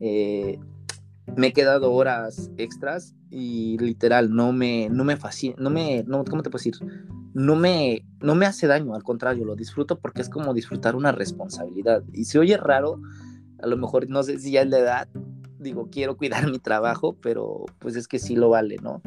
eh, 0.00 0.58
me 1.36 1.48
he 1.48 1.52
quedado 1.52 1.92
horas 1.92 2.50
extras 2.56 3.14
y 3.30 3.78
literal 3.78 4.34
no 4.34 4.52
me, 4.52 4.88
no 4.90 5.04
me 5.04 5.16
fascina, 5.16 5.56
no 5.58 5.70
me, 5.70 6.04
no, 6.06 6.24
¿cómo 6.24 6.42
te 6.42 6.50
puedo 6.50 6.62
decir? 6.62 6.76
No 7.34 7.56
me 7.56 8.04
no 8.20 8.34
me 8.34 8.46
hace 8.46 8.66
daño, 8.66 8.94
al 8.94 9.02
contrario, 9.02 9.44
lo 9.44 9.56
disfruto 9.56 9.98
porque 9.98 10.22
es 10.22 10.28
como 10.28 10.54
disfrutar 10.54 10.96
una 10.96 11.12
responsabilidad. 11.12 12.02
Y 12.12 12.24
si 12.24 12.38
oye 12.38 12.56
raro, 12.56 13.00
a 13.62 13.66
lo 13.66 13.76
mejor 13.76 14.08
no 14.08 14.22
sé 14.22 14.38
si 14.38 14.52
ya 14.52 14.62
es 14.62 14.68
la 14.68 14.78
edad, 14.78 15.08
digo, 15.66 15.88
quiero 15.90 16.16
cuidar 16.16 16.50
mi 16.50 16.58
trabajo, 16.58 17.16
pero 17.20 17.66
pues 17.78 17.96
es 17.96 18.08
que 18.08 18.18
sí 18.18 18.36
lo 18.36 18.48
vale, 18.48 18.76
¿no? 18.82 19.02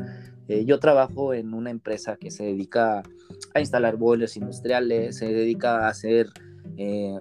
Eh, 0.48 0.66
yo 0.66 0.80
trabajo 0.80 1.34
en 1.34 1.54
una 1.54 1.70
empresa 1.70 2.18
que 2.18 2.32
se 2.32 2.44
dedica 2.44 3.04
a 3.54 3.60
instalar 3.60 3.98
boilers 3.98 4.36
industriales, 4.38 5.18
se 5.18 5.32
dedica 5.32 5.86
a 5.86 5.90
hacer, 5.90 6.28
eh, 6.78 7.18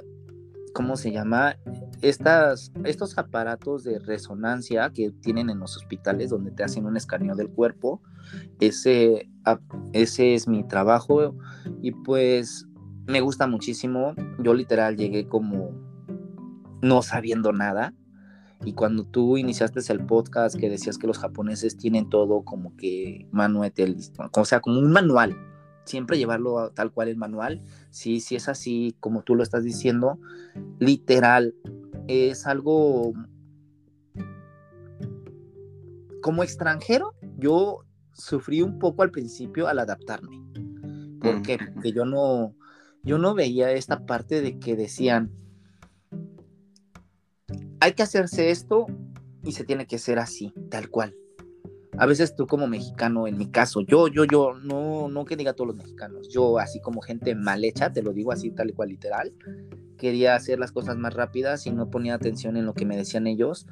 ¿cómo 0.72 0.96
se 0.96 1.12
llama? 1.12 1.56
Estas, 2.00 2.72
estos 2.84 3.18
aparatos 3.18 3.84
de 3.84 3.98
resonancia 3.98 4.90
que 4.94 5.10
tienen 5.10 5.50
en 5.50 5.58
los 5.58 5.76
hospitales 5.76 6.30
donde 6.30 6.52
te 6.52 6.64
hacen 6.64 6.86
un 6.86 6.96
escaneo 6.96 7.34
del 7.34 7.50
cuerpo, 7.50 8.00
ese, 8.60 9.28
ese 9.92 10.34
es 10.34 10.48
mi 10.48 10.66
trabajo 10.66 11.34
y 11.82 11.92
pues 11.92 12.66
me 13.06 13.20
gusta 13.20 13.46
muchísimo. 13.46 14.14
Yo 14.38 14.54
literal 14.54 14.96
llegué 14.96 15.26
como 15.26 15.70
no 16.82 17.02
sabiendo 17.02 17.52
nada. 17.52 17.92
Y 18.64 18.72
cuando 18.72 19.04
tú 19.04 19.36
iniciaste 19.36 19.80
el 19.92 20.04
podcast 20.04 20.56
que 20.56 20.68
decías 20.68 20.98
que 20.98 21.06
los 21.06 21.18
japoneses 21.18 21.76
tienen 21.76 22.10
todo 22.10 22.42
como 22.42 22.76
que 22.76 23.26
manual, 23.30 23.72
o 24.32 24.44
sea, 24.44 24.60
como 24.60 24.80
un 24.80 24.90
manual, 24.90 25.36
siempre 25.84 26.18
llevarlo 26.18 26.70
tal 26.72 26.92
cual 26.92 27.08
el 27.08 27.16
manual, 27.16 27.62
sí, 27.90 28.20
sí 28.20 28.36
es 28.36 28.48
así 28.48 28.96
como 29.00 29.22
tú 29.22 29.34
lo 29.34 29.42
estás 29.42 29.64
diciendo, 29.64 30.18
literal, 30.78 31.54
es 32.08 32.46
algo 32.46 33.12
como 36.20 36.42
extranjero, 36.42 37.14
yo 37.36 37.84
sufrí 38.12 38.62
un 38.62 38.78
poco 38.78 39.02
al 39.02 39.10
principio 39.10 39.68
al 39.68 39.78
adaptarme. 39.78 40.42
¿Por 41.20 41.42
qué? 41.42 41.58
Porque 41.74 41.92
yo 41.92 42.04
no, 42.04 42.54
yo 43.02 43.18
no 43.18 43.34
veía 43.34 43.70
esta 43.72 44.04
parte 44.04 44.40
de 44.40 44.58
que 44.58 44.76
decían, 44.76 45.30
hay 47.80 47.92
que 47.92 48.02
hacerse 48.02 48.50
esto 48.50 48.86
y 49.42 49.52
se 49.52 49.64
tiene 49.64 49.86
que 49.86 49.96
hacer 49.96 50.18
así, 50.18 50.52
tal 50.70 50.88
cual. 50.90 51.14
A 51.96 52.06
veces 52.06 52.36
tú 52.36 52.46
como 52.46 52.66
mexicano, 52.66 53.26
en 53.26 53.38
mi 53.38 53.50
caso, 53.50 53.80
yo, 53.80 54.08
yo, 54.08 54.24
yo, 54.24 54.54
no, 54.54 55.08
no 55.08 55.24
que 55.24 55.36
diga 55.36 55.54
todos 55.54 55.68
los 55.68 55.76
mexicanos, 55.76 56.28
yo 56.28 56.58
así 56.58 56.80
como 56.80 57.00
gente 57.00 57.34
mal 57.34 57.64
hecha, 57.64 57.92
te 57.92 58.02
lo 58.02 58.12
digo 58.12 58.30
así 58.30 58.50
tal 58.50 58.70
y 58.70 58.72
cual 58.72 58.90
literal, 58.90 59.32
quería 59.96 60.36
hacer 60.36 60.58
las 60.58 60.70
cosas 60.70 60.96
más 60.96 61.14
rápidas 61.14 61.66
y 61.66 61.72
no 61.72 61.90
ponía 61.90 62.14
atención 62.14 62.56
en 62.56 62.66
lo 62.66 62.74
que 62.74 62.86
me 62.86 62.96
decían 62.96 63.26
ellos 63.26 63.66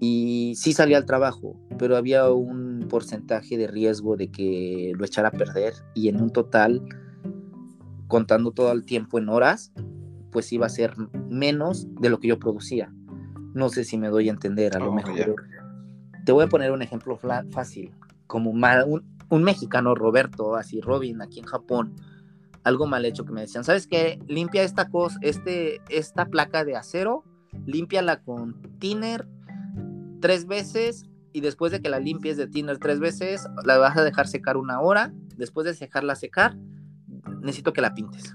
y 0.00 0.54
sí 0.56 0.72
salía 0.72 0.96
al 0.96 1.06
trabajo, 1.06 1.56
pero 1.78 1.96
había 1.96 2.30
un 2.30 2.86
porcentaje 2.88 3.56
de 3.56 3.66
riesgo 3.66 4.16
de 4.16 4.30
que 4.30 4.92
lo 4.96 5.04
echara 5.04 5.28
a 5.28 5.32
perder 5.32 5.74
y 5.94 6.08
en 6.08 6.20
un 6.20 6.30
total, 6.30 6.82
contando 8.06 8.52
todo 8.52 8.70
el 8.70 8.84
tiempo 8.84 9.18
en 9.18 9.28
horas, 9.28 9.72
pues 10.30 10.52
iba 10.52 10.66
a 10.66 10.70
ser 10.70 10.94
menos 11.28 11.88
de 12.00 12.10
lo 12.10 12.20
que 12.20 12.28
yo 12.28 12.38
producía. 12.38 12.92
No 13.54 13.68
sé 13.68 13.84
si 13.84 13.98
me 13.98 14.08
doy 14.08 14.28
a 14.28 14.32
entender, 14.32 14.76
a 14.76 14.80
lo 14.80 14.90
oh, 14.90 14.94
mejor. 14.94 15.44
Te 16.24 16.32
voy 16.32 16.44
a 16.44 16.48
poner 16.48 16.72
un 16.72 16.82
ejemplo 16.82 17.18
fácil. 17.50 17.92
Como 18.26 18.50
un, 18.50 19.04
un, 19.30 19.42
mexicano, 19.42 19.94
Roberto, 19.94 20.54
así 20.56 20.80
Robin, 20.80 21.22
aquí 21.22 21.40
en 21.40 21.46
Japón, 21.46 21.94
algo 22.62 22.86
mal 22.86 23.04
hecho 23.04 23.24
que 23.24 23.32
me 23.32 23.40
decían, 23.40 23.64
¿sabes 23.64 23.86
qué? 23.86 24.18
Limpia 24.28 24.62
esta 24.62 24.90
cosa, 24.90 25.18
este, 25.22 25.80
esta 25.88 26.26
placa 26.26 26.64
de 26.64 26.76
acero, 26.76 27.24
límpiala 27.64 28.20
con 28.20 28.60
thinner 28.78 29.26
tres 30.20 30.46
veces 30.46 31.06
y 31.32 31.40
después 31.40 31.72
de 31.72 31.80
que 31.80 31.88
la 31.88 32.00
limpies 32.00 32.36
de 32.36 32.46
thinner 32.46 32.78
tres 32.78 33.00
veces, 33.00 33.46
la 33.64 33.78
vas 33.78 33.96
a 33.96 34.04
dejar 34.04 34.26
secar 34.28 34.56
una 34.56 34.80
hora. 34.80 35.12
Después 35.36 35.64
de 35.64 35.72
dejarla 35.72 36.16
secar, 36.16 36.56
necesito 37.40 37.72
que 37.72 37.80
la 37.80 37.94
pintes. 37.94 38.34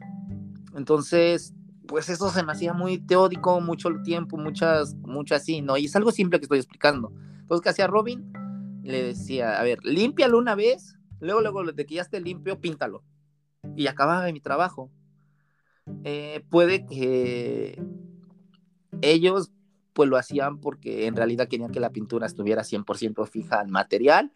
Entonces, 0.76 1.54
pues 1.88 2.10
eso 2.10 2.30
se 2.30 2.44
me 2.44 2.52
hacía 2.52 2.74
muy 2.74 2.98
teórico, 2.98 3.60
mucho 3.62 3.90
tiempo, 4.04 4.38
muchas, 4.38 4.96
mucho 4.96 5.36
así, 5.36 5.62
¿no? 5.62 5.78
Y 5.78 5.86
es 5.86 5.96
algo 5.96 6.12
simple 6.12 6.40
que 6.40 6.46
estoy 6.46 6.60
explicando. 6.60 7.12
Entonces, 7.42 7.62
¿qué 7.62 7.70
hacía 7.70 7.88
Robin? 7.88 8.32
Le 8.84 9.04
decía, 9.04 9.60
a 9.60 9.64
ver, 9.64 9.80
límpialo 9.84 10.38
una 10.38 10.56
vez, 10.56 10.98
luego, 11.20 11.42
luego, 11.42 11.64
de 11.64 11.86
que 11.86 11.96
ya 11.96 12.02
esté 12.02 12.20
limpio, 12.22 12.60
píntalo. 12.60 13.04
Y 13.76 13.88
acababa 13.88 14.32
mi 14.32 14.40
trabajo. 14.40 14.92
Eh, 16.04 16.44
puede 16.50 16.86
que 16.86 17.82
ellos 19.02 19.52
pues 19.94 20.10
lo 20.10 20.18
hacían 20.18 20.60
porque 20.60 21.06
en 21.06 21.16
realidad 21.16 21.48
querían 21.48 21.72
que 21.72 21.80
la 21.80 21.92
pintura 21.92 22.26
estuviera 22.26 22.64
100% 22.64 23.26
fija 23.28 23.60
al 23.60 23.70
material. 23.70 24.32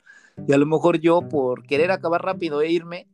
Y 0.48 0.54
a 0.54 0.58
lo 0.58 0.66
mejor 0.66 1.00
yo, 1.00 1.22
por 1.28 1.64
querer 1.64 1.92
acabar 1.92 2.24
rápido 2.24 2.62
e 2.62 2.72
irme, 2.72 3.08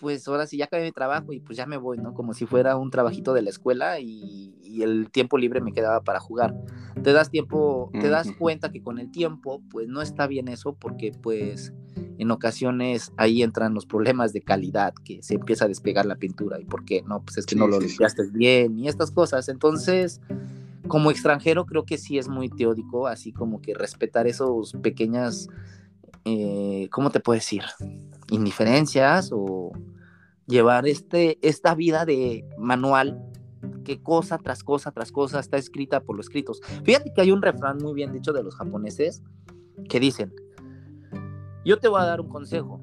pues 0.00 0.26
ahora 0.28 0.46
sí 0.46 0.56
ya 0.56 0.66
acabé 0.66 0.84
mi 0.84 0.92
trabajo 0.92 1.32
y 1.32 1.40
pues 1.40 1.56
ya 1.56 1.66
me 1.66 1.76
voy, 1.76 1.98
¿no? 1.98 2.14
Como 2.14 2.34
si 2.34 2.46
fuera 2.46 2.76
un 2.76 2.90
trabajito 2.90 3.34
de 3.34 3.42
la 3.42 3.50
escuela 3.50 4.00
y, 4.00 4.54
el 4.80 5.10
tiempo 5.10 5.38
libre 5.38 5.60
me 5.60 5.72
quedaba 5.72 6.02
para 6.02 6.20
jugar. 6.20 6.54
Te 7.02 7.12
das 7.12 7.30
tiempo, 7.30 7.90
te 8.00 8.08
das 8.08 8.30
cuenta 8.38 8.70
que 8.70 8.80
con 8.80 9.00
el 9.00 9.10
tiempo, 9.10 9.60
pues 9.70 9.88
no 9.88 10.02
está 10.02 10.28
bien 10.28 10.46
eso 10.46 10.74
porque 10.74 11.10
pues 11.20 11.72
en 12.18 12.30
ocasiones 12.30 13.12
ahí 13.16 13.42
entran 13.42 13.74
los 13.74 13.86
problemas 13.86 14.32
de 14.32 14.42
calidad, 14.42 14.94
que 15.04 15.20
se 15.22 15.34
empieza 15.34 15.64
a 15.64 15.68
despegar 15.68 16.06
la 16.06 16.16
pintura 16.16 16.60
y 16.60 16.64
por 16.64 16.84
qué, 16.84 17.02
no, 17.02 17.24
pues 17.24 17.38
es 17.38 17.46
que 17.46 17.56
no 17.56 17.66
lo 17.66 17.80
limpiaste 17.80 18.30
bien 18.30 18.78
y 18.78 18.88
estas 18.88 19.10
cosas. 19.10 19.48
Entonces, 19.48 20.20
como 20.86 21.10
extranjero 21.10 21.66
creo 21.66 21.84
que 21.84 21.98
sí 21.98 22.18
es 22.18 22.28
muy 22.28 22.48
teórico, 22.48 23.06
así 23.06 23.32
como 23.32 23.60
que 23.60 23.74
respetar 23.74 24.26
esos 24.26 24.72
pequeñas, 24.82 25.48
eh, 26.24 26.88
¿cómo 26.90 27.10
te 27.10 27.20
puedo 27.20 27.36
decir? 27.36 27.62
indiferencias 28.30 29.30
o 29.32 29.72
llevar 30.46 30.86
este, 30.86 31.38
esta 31.46 31.74
vida 31.74 32.04
de 32.04 32.44
manual 32.58 33.22
que 33.84 34.02
cosa 34.02 34.38
tras 34.38 34.62
cosa 34.62 34.92
tras 34.92 35.12
cosa 35.12 35.40
está 35.40 35.56
escrita 35.56 36.00
por 36.00 36.16
los 36.16 36.26
escritos. 36.26 36.60
Fíjate 36.84 37.12
que 37.14 37.20
hay 37.20 37.32
un 37.32 37.42
refrán 37.42 37.78
muy 37.78 37.94
bien 37.94 38.12
dicho 38.12 38.32
de 38.32 38.42
los 38.42 38.54
japoneses 38.56 39.22
que 39.88 40.00
dicen, 40.00 40.34
yo 41.64 41.78
te 41.78 41.88
voy 41.88 42.00
a 42.00 42.04
dar 42.04 42.20
un 42.20 42.28
consejo, 42.28 42.80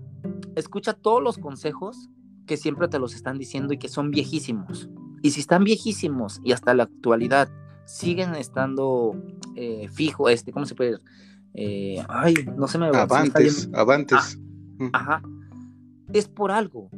escucha 0.56 0.93
todos 0.93 1.21
los 1.21 1.38
consejos 1.38 2.10
que 2.45 2.58
siempre 2.58 2.88
te 2.88 3.00
los 3.00 3.15
están 3.15 3.38
diciendo 3.38 3.74
y 3.74 3.78
que 3.78 3.88
son 3.88 4.12
viejísimos. 4.12 4.89
Y 5.21 5.32
si 5.32 5.39
están 5.39 5.63
viejísimos 5.63 6.39
y 6.43 6.52
hasta 6.52 6.74
la 6.74 6.84
actualidad 6.84 7.50
siguen 7.86 8.36
estando 8.36 9.15
eh, 9.56 9.88
fijo, 9.91 10.30
este, 10.30 10.52
¿cómo 10.52 10.65
se 10.65 10.76
puede? 10.76 10.98
Eh, 11.56 12.04
ay, 12.10 12.34
no 12.58 12.68
se 12.68 12.78
me 12.78 12.91
va 12.91 13.04
Avantes, 13.04 13.70
avantes. 13.74 14.39
Ah, 14.80 14.89
ajá 14.94 15.22
es 16.13 16.28
por 16.28 16.52
algo. 16.52 16.89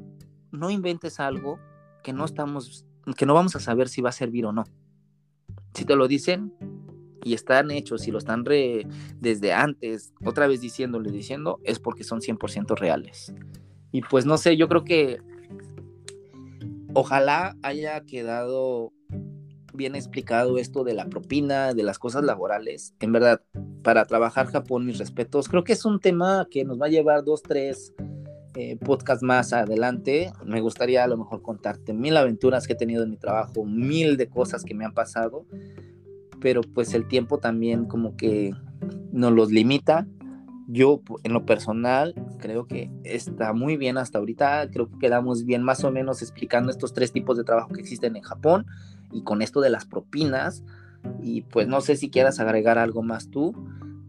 No 0.51 0.69
inventes 0.69 1.19
algo 1.19 1.59
que 2.03 2.13
no 2.13 2.25
estamos, 2.25 2.85
que 3.15 3.25
no 3.25 3.33
vamos 3.33 3.55
a 3.55 3.59
saber 3.59 3.89
si 3.89 4.01
va 4.01 4.09
a 4.09 4.13
servir 4.13 4.45
o 4.45 4.51
no. 4.51 4.65
Si 5.73 5.85
te 5.85 5.95
lo 5.95 6.07
dicen 6.07 6.53
y 7.23 7.33
están 7.33 7.71
hechos 7.71 8.07
y 8.07 8.11
lo 8.11 8.17
están 8.17 8.43
desde 9.19 9.53
antes, 9.53 10.13
otra 10.23 10.47
vez 10.47 10.61
diciéndole, 10.61 11.11
diciendo, 11.11 11.59
es 11.63 11.79
porque 11.79 12.03
son 12.03 12.21
100% 12.21 12.77
reales. 12.77 13.33
Y 13.91 14.01
pues 14.01 14.25
no 14.25 14.37
sé, 14.37 14.57
yo 14.57 14.67
creo 14.67 14.83
que 14.83 15.21
ojalá 16.93 17.55
haya 17.61 18.01
quedado 18.01 18.93
bien 19.73 19.95
explicado 19.95 20.57
esto 20.57 20.83
de 20.83 20.93
la 20.93 21.07
propina, 21.07 21.73
de 21.73 21.83
las 21.83 21.99
cosas 21.99 22.23
laborales. 22.23 22.95
En 22.99 23.11
verdad, 23.11 23.41
para 23.87 24.03
trabajar 24.03 24.47
Japón, 24.47 24.85
mis 24.85 24.97
respetos, 24.97 25.47
creo 25.47 25.63
que 25.63 25.71
es 25.71 25.85
un 25.85 26.01
tema 26.01 26.45
que 26.51 26.65
nos 26.65 26.77
va 26.77 26.87
a 26.87 26.89
llevar 26.89 27.23
dos, 27.23 27.41
tres 27.41 27.93
eh, 28.53 28.75
podcast 28.75 29.23
más 29.23 29.53
adelante, 29.53 30.33
me 30.43 30.59
gustaría 30.59 31.05
a 31.05 31.07
lo 31.07 31.15
mejor 31.15 31.41
contarte 31.41 31.93
mil 31.93 32.17
aventuras 32.17 32.67
que 32.67 32.73
he 32.73 32.75
tenido 32.75 33.03
en 33.03 33.11
mi 33.11 33.15
trabajo, 33.15 33.63
mil 33.63 34.17
de 34.17 34.27
cosas 34.27 34.65
que 34.65 34.75
me 34.75 34.83
han 34.83 34.93
pasado, 34.93 35.45
pero 36.41 36.59
pues 36.59 36.93
el 36.93 37.07
tiempo 37.07 37.37
también 37.37 37.85
como 37.85 38.17
que 38.17 38.51
nos 39.13 39.31
los 39.31 39.51
limita. 39.53 40.05
Yo 40.67 41.01
en 41.23 41.31
lo 41.31 41.45
personal 41.45 42.13
creo 42.39 42.67
que 42.67 42.91
está 43.05 43.53
muy 43.53 43.77
bien 43.77 43.97
hasta 43.97 44.19
ahorita, 44.19 44.69
creo 44.69 44.89
que 44.89 44.99
quedamos 44.99 45.45
bien 45.45 45.63
más 45.63 45.85
o 45.85 45.93
menos 45.93 46.21
explicando 46.21 46.71
estos 46.71 46.91
tres 46.91 47.13
tipos 47.13 47.37
de 47.37 47.45
trabajo 47.45 47.69
que 47.69 47.79
existen 47.79 48.17
en 48.17 48.23
Japón 48.23 48.65
y 49.13 49.23
con 49.23 49.41
esto 49.41 49.61
de 49.61 49.69
las 49.69 49.85
propinas. 49.85 50.61
Y 51.21 51.41
pues 51.41 51.67
no 51.67 51.81
sé 51.81 51.95
si 51.95 52.09
quieras 52.09 52.39
agregar 52.39 52.77
algo 52.77 53.03
más 53.03 53.29
tú. 53.29 53.53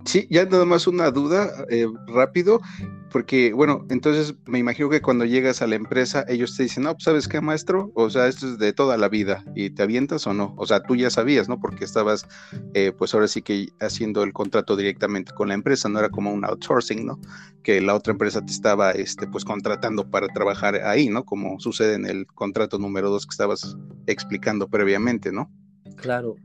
Sí, 0.05 0.27
ya 0.31 0.45
nada 0.47 0.65
más 0.65 0.87
una 0.87 1.11
duda 1.11 1.51
eh, 1.69 1.87
rápido, 2.07 2.63
porque 3.11 3.53
bueno, 3.53 3.85
entonces 3.91 4.35
me 4.47 4.59
imagino 4.59 4.89
que 4.89 5.03
cuando 5.03 5.25
llegas 5.25 5.61
a 5.61 5.67
la 5.67 5.75
empresa 5.75 6.25
ellos 6.29 6.57
te 6.57 6.63
dicen, 6.63 6.85
no, 6.85 6.95
pues 6.95 7.05
sabes 7.05 7.29
qué, 7.29 7.41
maestro, 7.41 7.91
o 7.95 8.09
sea, 8.09 8.27
esto 8.27 8.47
es 8.47 8.59
de 8.59 8.73
toda 8.73 8.97
la 8.97 9.09
vida 9.09 9.45
y 9.55 9.71
te 9.71 9.83
avientas 9.83 10.27
o 10.27 10.33
no, 10.33 10.55
o 10.57 10.67
sea, 10.67 10.83
tú 10.83 10.97
ya 10.97 11.11
sabías, 11.11 11.49
¿no? 11.49 11.61
Porque 11.61 11.85
estabas, 11.85 12.27
eh, 12.75 12.93
pues 12.97 13.13
ahora 13.13 13.29
sí 13.29 13.43
que 13.43 13.69
haciendo 13.81 14.23
el 14.23 14.33
contrato 14.33 14.77
directamente 14.77 15.33
con 15.33 15.49
la 15.49 15.55
empresa, 15.55 15.89
no 15.89 15.99
era 15.99 16.09
como 16.09 16.33
un 16.33 16.45
outsourcing, 16.45 17.05
¿no? 17.05 17.21
Que 17.63 17.81
la 17.81 17.95
otra 17.95 18.13
empresa 18.13 18.41
te 18.41 18.53
estaba, 18.53 18.93
este, 18.93 19.27
pues 19.27 19.45
contratando 19.45 20.11
para 20.11 20.29
trabajar 20.29 20.77
ahí, 20.87 21.09
¿no? 21.09 21.25
Como 21.25 21.61
sucede 21.61 21.95
en 21.95 22.07
el 22.07 22.27
contrato 22.27 22.79
número 22.79 23.11
dos 23.11 23.27
que 23.27 23.33
estabas 23.33 23.77
explicando 24.07 24.69
previamente, 24.69 25.33
¿no? 25.33 25.51
Claro, 25.97 26.37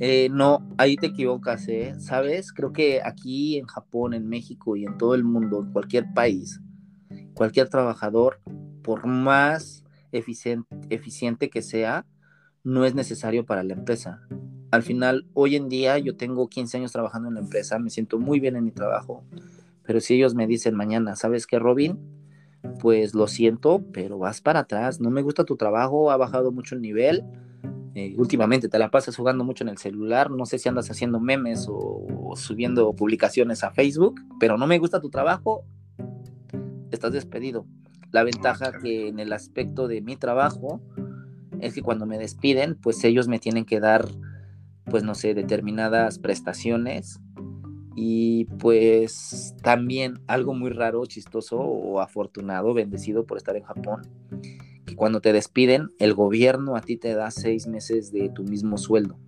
eh, 0.00 0.28
no, 0.30 0.66
ahí 0.76 0.96
te 0.96 1.06
equivocas, 1.06 1.68
¿eh? 1.68 1.94
¿Sabes? 1.98 2.52
Creo 2.52 2.72
que 2.72 3.00
aquí 3.02 3.58
en 3.58 3.66
Japón, 3.66 4.14
en 4.14 4.28
México 4.28 4.76
y 4.76 4.84
en 4.84 4.98
todo 4.98 5.14
el 5.14 5.24
mundo, 5.24 5.62
en 5.62 5.72
cualquier 5.72 6.12
país, 6.14 6.60
cualquier 7.34 7.68
trabajador 7.68 8.40
por 8.82 9.06
más 9.06 9.84
eficiente, 10.12 10.76
eficiente 10.90 11.48
que 11.48 11.62
sea, 11.62 12.06
no 12.64 12.84
es 12.84 12.94
necesario 12.94 13.46
para 13.46 13.62
la 13.62 13.74
empresa. 13.74 14.20
Al 14.70 14.82
final, 14.82 15.26
hoy 15.34 15.54
en 15.54 15.68
día 15.68 15.98
yo 15.98 16.16
tengo 16.16 16.48
15 16.48 16.78
años 16.78 16.92
trabajando 16.92 17.28
en 17.28 17.34
la 17.34 17.40
empresa, 17.40 17.78
me 17.78 17.90
siento 17.90 18.18
muy 18.18 18.40
bien 18.40 18.56
en 18.56 18.64
mi 18.64 18.72
trabajo, 18.72 19.24
pero 19.84 20.00
si 20.00 20.14
ellos 20.14 20.34
me 20.34 20.46
dicen 20.46 20.74
mañana, 20.74 21.14
¿sabes 21.14 21.46
qué, 21.46 21.58
Robin? 21.58 21.98
Pues 22.80 23.14
lo 23.14 23.28
siento, 23.28 23.84
pero 23.92 24.18
vas 24.18 24.40
para 24.40 24.60
atrás, 24.60 25.00
no 25.00 25.10
me 25.10 25.22
gusta 25.22 25.44
tu 25.44 25.56
trabajo, 25.56 26.10
ha 26.10 26.16
bajado 26.16 26.50
mucho 26.50 26.74
el 26.74 26.80
nivel, 26.80 27.24
eh, 27.96 28.14
últimamente 28.18 28.68
te 28.68 28.78
la 28.78 28.90
pasas 28.90 29.16
jugando 29.16 29.44
mucho 29.44 29.62
en 29.62 29.68
el 29.68 29.78
celular, 29.78 30.28
no 30.28 30.46
sé 30.46 30.58
si 30.58 30.68
andas 30.68 30.90
haciendo 30.90 31.20
memes 31.20 31.66
o, 31.68 32.34
subiendo 32.34 32.92
publicaciones 32.92 33.62
a 33.62 33.70
Facebook, 33.70 34.20
pero 34.40 34.58
no 34.58 34.66
me 34.66 34.78
gusta 34.78 35.00
tu 35.00 35.10
trabajo, 35.10 35.64
estás 36.90 37.12
despedido. 37.12 37.66
La 38.10 38.24
ventaja 38.24 38.72
que 38.72 39.08
en 39.08 39.20
el 39.20 39.32
aspecto 39.32 39.86
de 39.86 40.00
mi 40.00 40.16
trabajo 40.16 40.80
es 41.60 41.72
que 41.72 41.82
cuando 41.82 42.04
me 42.04 42.18
despiden, 42.18 42.74
pues 42.74 43.02
ellos 43.04 43.28
me 43.28 43.38
tienen 43.38 43.64
que 43.64 43.78
dar, 43.78 44.08
pues 44.86 45.04
no 45.04 45.14
sé, 45.14 45.34
determinadas 45.34 46.18
prestaciones 46.18 47.20
y 47.94 48.46
pues 48.58 49.54
también 49.62 50.14
algo 50.26 50.52
muy 50.52 50.70
raro, 50.70 51.06
chistoso 51.06 51.58
o 51.58 52.00
afortunado, 52.00 52.74
bendecido 52.74 53.24
por 53.24 53.38
estar 53.38 53.56
en 53.56 53.62
Japón, 53.62 54.02
que 54.94 54.96
cuando 54.96 55.20
te 55.20 55.32
despiden, 55.32 55.90
el 55.98 56.14
gobierno 56.14 56.76
a 56.76 56.80
ti 56.80 56.96
te 56.96 57.14
da 57.14 57.30
seis 57.30 57.66
meses 57.66 58.12
de 58.12 58.28
tu 58.28 58.44
mismo 58.44 58.78
sueldo. 58.78 59.18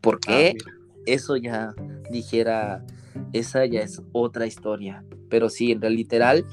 Porque 0.00 0.56
ah, 0.58 0.70
eso 1.06 1.36
ya 1.36 1.74
dijera, 2.10 2.84
esa 3.32 3.64
ya 3.66 3.80
es 3.80 4.02
otra 4.12 4.46
historia. 4.46 5.04
Pero 5.28 5.48
sí, 5.48 5.72
en 5.72 5.80
realidad, 5.80 5.98
literal, 5.98 6.46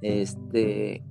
este, 0.00 1.02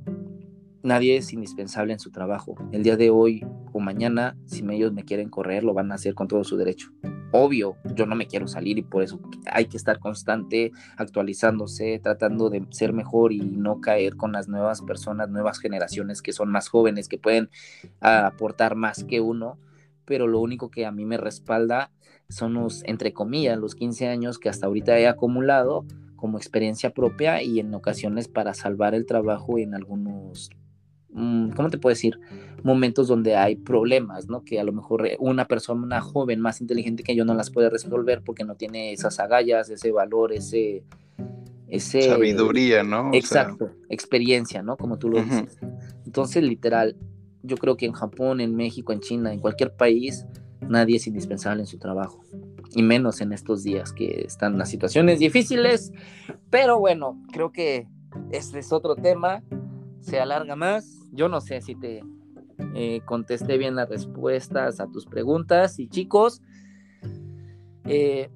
nadie 0.83 1.17
es 1.17 1.33
indispensable 1.33 1.93
en 1.93 1.99
su 1.99 2.11
trabajo. 2.11 2.55
El 2.71 2.83
día 2.83 2.97
de 2.97 3.09
hoy 3.09 3.45
o 3.73 3.79
mañana, 3.79 4.37
si 4.45 4.63
ellos 4.69 4.93
me 4.93 5.03
quieren 5.03 5.29
correr, 5.29 5.63
lo 5.63 5.73
van 5.73 5.91
a 5.91 5.95
hacer 5.95 6.15
con 6.15 6.27
todo 6.27 6.43
su 6.43 6.57
derecho. 6.57 6.91
Obvio, 7.31 7.77
yo 7.95 8.05
no 8.05 8.15
me 8.15 8.27
quiero 8.27 8.47
salir 8.47 8.77
y 8.77 8.81
por 8.81 9.03
eso 9.03 9.19
hay 9.45 9.65
que 9.65 9.77
estar 9.77 9.99
constante, 9.99 10.71
actualizándose, 10.97 11.99
tratando 11.99 12.49
de 12.49 12.65
ser 12.71 12.91
mejor 12.91 13.31
y 13.31 13.39
no 13.39 13.79
caer 13.79 14.17
con 14.17 14.33
las 14.33 14.49
nuevas 14.49 14.81
personas, 14.81 15.29
nuevas 15.29 15.59
generaciones 15.59 16.21
que 16.21 16.33
son 16.33 16.51
más 16.51 16.67
jóvenes, 16.67 17.07
que 17.07 17.17
pueden 17.17 17.49
aportar 18.01 18.75
más 18.75 19.03
que 19.03 19.21
uno. 19.21 19.57
Pero 20.03 20.27
lo 20.27 20.39
único 20.39 20.69
que 20.69 20.85
a 20.85 20.91
mí 20.91 21.05
me 21.05 21.17
respalda 21.17 21.91
son 22.27 22.53
los, 22.55 22.83
entre 22.85 23.13
comillas, 23.13 23.57
los 23.57 23.75
15 23.75 24.07
años 24.07 24.37
que 24.37 24.49
hasta 24.49 24.65
ahorita 24.65 24.99
he 24.99 25.07
acumulado 25.07 25.85
como 26.15 26.37
experiencia 26.37 26.91
propia 26.91 27.41
y 27.41 27.59
en 27.59 27.73
ocasiones 27.73 28.27
para 28.27 28.53
salvar 28.53 28.93
el 28.93 29.05
trabajo 29.05 29.57
en 29.57 29.73
algunos 29.73 30.51
¿cómo 31.13 31.69
te 31.69 31.77
puedo 31.77 31.93
decir? 31.93 32.19
Momentos 32.63 33.07
donde 33.07 33.35
hay 33.35 33.55
problemas, 33.55 34.27
¿no? 34.27 34.43
Que 34.43 34.59
a 34.59 34.63
lo 34.63 34.71
mejor 34.71 35.05
eh, 35.05 35.17
una 35.19 35.45
persona 35.45 35.99
joven 36.01 36.39
más 36.39 36.61
inteligente 36.61 37.03
que 37.03 37.15
yo 37.15 37.25
no 37.25 37.33
las 37.33 37.49
puede 37.49 37.69
resolver 37.69 38.21
porque 38.23 38.43
no 38.43 38.55
tiene 38.55 38.93
esas 38.93 39.19
agallas, 39.19 39.69
ese 39.69 39.91
valor, 39.91 40.31
ese... 40.31 40.83
ese 41.67 42.03
Sabiduría, 42.03 42.83
¿no? 42.83 43.11
exacto, 43.13 43.71
experiencia, 43.89 44.61
¿no? 44.61 44.77
Como 44.77 44.97
tú 44.97 45.09
lo 45.09 45.21
dices. 45.21 45.57
Entonces, 46.05 46.43
literal, 46.43 46.95
yo 47.43 47.57
creo 47.57 47.77
que 47.77 47.85
en 47.85 47.93
Japón, 47.93 48.41
en 48.41 48.55
México, 48.55 48.93
en 48.93 48.99
China, 48.99 49.33
en 49.33 49.39
cualquier 49.39 49.75
país, 49.75 50.25
nadie 50.61 50.97
es 50.97 51.07
indispensable 51.07 51.61
en 51.61 51.67
su 51.67 51.77
trabajo. 51.77 52.23
Y 52.73 52.83
menos 52.83 53.19
en 53.19 53.33
estos 53.33 53.63
días 53.63 53.91
que 53.91 54.23
están 54.25 54.57
las 54.57 54.69
situaciones 54.69 55.19
difíciles. 55.19 55.91
Pero 56.49 56.79
bueno, 56.79 57.21
creo 57.33 57.51
que 57.51 57.87
este 58.31 58.59
es 58.59 58.71
otro 58.71 58.95
tema. 58.95 59.43
Se 59.99 60.19
alarga 60.19 60.55
más 60.55 61.00
yo 61.11 61.29
no 61.29 61.41
sé 61.41 61.61
si 61.61 61.75
te 61.75 62.01
eh, 62.73 63.01
contesté 63.05 63.57
bien 63.57 63.75
las 63.75 63.89
respuestas 63.89 64.79
a 64.79 64.87
tus 64.87 65.05
preguntas. 65.05 65.79
Y 65.79 65.87
chicos, 65.87 66.41
eh, 67.85 68.29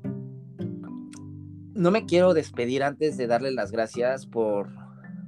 no 1.74 1.92
me 1.92 2.06
quiero 2.06 2.34
despedir 2.34 2.84
antes 2.84 3.18
de 3.18 3.28
darle 3.28 3.52
las 3.52 3.72
gracias 3.72 4.26
por 4.26 4.70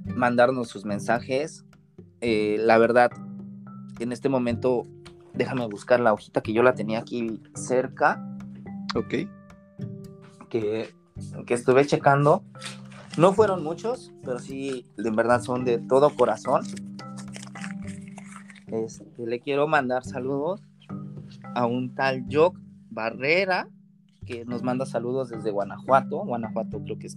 mandarnos 0.04 0.68
sus 0.68 0.84
mensajes. 0.84 1.64
Eh, 2.20 2.56
la 2.60 2.78
verdad, 2.78 3.10
en 3.98 4.12
este 4.12 4.28
momento, 4.28 4.86
déjame 5.34 5.66
buscar 5.66 6.00
la 6.00 6.12
hojita 6.12 6.42
que 6.42 6.52
yo 6.52 6.62
la 6.62 6.74
tenía 6.74 6.98
aquí 7.00 7.40
cerca. 7.54 8.22
Ok. 8.94 9.28
Que, 10.48 10.94
que 11.46 11.54
estuve 11.54 11.86
checando. 11.86 12.42
No 13.16 13.32
fueron 13.32 13.64
muchos, 13.64 14.12
pero 14.22 14.38
sí, 14.38 14.86
de 14.96 15.10
verdad 15.10 15.42
son 15.42 15.64
de 15.64 15.78
todo 15.78 16.10
corazón. 16.10 16.62
Este, 18.72 19.26
le 19.26 19.40
quiero 19.40 19.66
mandar 19.66 20.04
saludos 20.04 20.62
a 21.54 21.66
un 21.66 21.94
tal 21.94 22.26
Jock 22.30 22.58
Barrera, 22.90 23.68
que 24.26 24.44
nos 24.44 24.62
manda 24.62 24.84
saludos 24.84 25.30
desde 25.30 25.50
Guanajuato. 25.50 26.18
Guanajuato 26.24 26.82
creo 26.82 26.98
que 26.98 27.06
es 27.06 27.16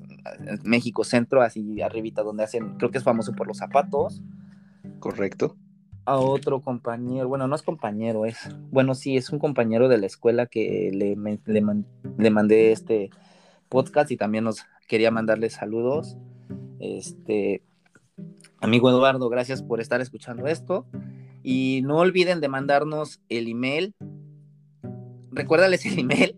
México 0.63 1.03
Centro, 1.03 1.41
así 1.41 1.81
arribita 1.81 2.23
donde 2.23 2.43
hacen, 2.43 2.77
creo 2.77 2.89
que 2.89 2.97
es 2.97 3.03
famoso 3.03 3.33
por 3.33 3.47
los 3.47 3.57
zapatos. 3.57 4.21
Correcto. 4.99 5.55
A 6.05 6.17
otro 6.17 6.61
compañero, 6.61 7.27
bueno, 7.27 7.47
no 7.47 7.55
es 7.55 7.61
compañero, 7.61 8.25
es, 8.25 8.37
bueno, 8.71 8.95
sí, 8.95 9.17
es 9.17 9.29
un 9.29 9.39
compañero 9.39 9.87
de 9.87 9.99
la 9.99 10.07
escuela 10.07 10.47
que 10.47 10.89
le, 10.91 11.15
le 11.45 12.31
mandé 12.31 12.71
este 12.71 13.11
podcast 13.69 14.09
y 14.11 14.17
también 14.17 14.43
nos 14.43 14.65
quería 14.87 15.11
mandarle 15.11 15.49
saludos. 15.49 16.17
Este, 16.79 17.61
amigo 18.59 18.89
Eduardo, 18.89 19.29
gracias 19.29 19.61
por 19.61 19.79
estar 19.79 20.01
escuchando 20.01 20.47
esto. 20.47 20.85
Y 21.43 21.81
no 21.83 21.97
olviden 21.97 22.41
de 22.41 22.47
mandarnos 22.47 23.19
el 23.29 23.47
email. 23.47 23.95
Recuérdales 25.31 25.85
el 25.85 25.99
email. 25.99 26.35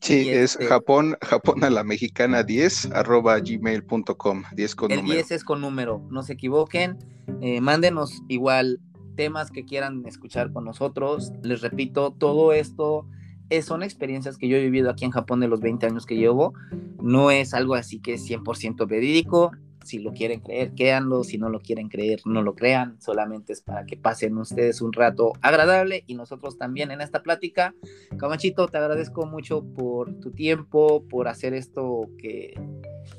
Sí, 0.00 0.28
es 0.28 0.52
este 0.52 0.66
Japón, 0.66 1.16
Japón 1.22 1.62
a 1.62 1.70
la 1.70 1.84
mexicana 1.84 2.42
10 2.42 2.90
arroba 2.92 3.38
gmail.com. 3.38 4.42
10 4.52 4.74
con 4.74 4.90
el 4.90 4.96
número. 4.98 5.14
10 5.14 5.30
es 5.30 5.44
con 5.44 5.60
número, 5.60 6.04
no 6.10 6.24
se 6.24 6.32
equivoquen. 6.32 6.98
Eh, 7.40 7.60
mándenos 7.60 8.20
igual 8.28 8.80
temas 9.14 9.52
que 9.52 9.64
quieran 9.64 10.04
escuchar 10.06 10.52
con 10.52 10.64
nosotros. 10.64 11.32
Les 11.42 11.60
repito, 11.60 12.12
todo 12.18 12.52
esto 12.52 13.06
es, 13.48 13.66
son 13.66 13.84
experiencias 13.84 14.38
que 14.38 14.48
yo 14.48 14.56
he 14.56 14.62
vivido 14.62 14.90
aquí 14.90 15.04
en 15.04 15.12
Japón 15.12 15.38
de 15.38 15.46
los 15.46 15.60
20 15.60 15.86
años 15.86 16.04
que 16.04 16.16
llevo. 16.16 16.52
No 17.00 17.30
es 17.30 17.54
algo 17.54 17.76
así 17.76 18.00
que 18.00 18.14
es 18.14 18.28
100% 18.28 18.88
verídico. 18.88 19.52
Si 19.84 19.98
lo 19.98 20.12
quieren 20.12 20.40
creer, 20.40 20.72
créanlo. 20.74 21.24
Si 21.24 21.38
no 21.38 21.48
lo 21.48 21.60
quieren 21.60 21.88
creer, 21.88 22.20
no 22.24 22.42
lo 22.42 22.54
crean. 22.54 23.00
Solamente 23.00 23.52
es 23.52 23.62
para 23.62 23.84
que 23.84 23.96
pasen 23.96 24.36
ustedes 24.38 24.80
un 24.80 24.92
rato 24.92 25.32
agradable 25.40 26.04
y 26.06 26.14
nosotros 26.14 26.58
también 26.58 26.90
en 26.90 27.00
esta 27.00 27.22
plática. 27.22 27.74
Camachito, 28.18 28.68
te 28.68 28.78
agradezco 28.78 29.26
mucho 29.26 29.64
por 29.64 30.14
tu 30.20 30.30
tiempo, 30.30 31.04
por 31.08 31.28
hacer 31.28 31.54
esto 31.54 32.08
que, 32.18 32.54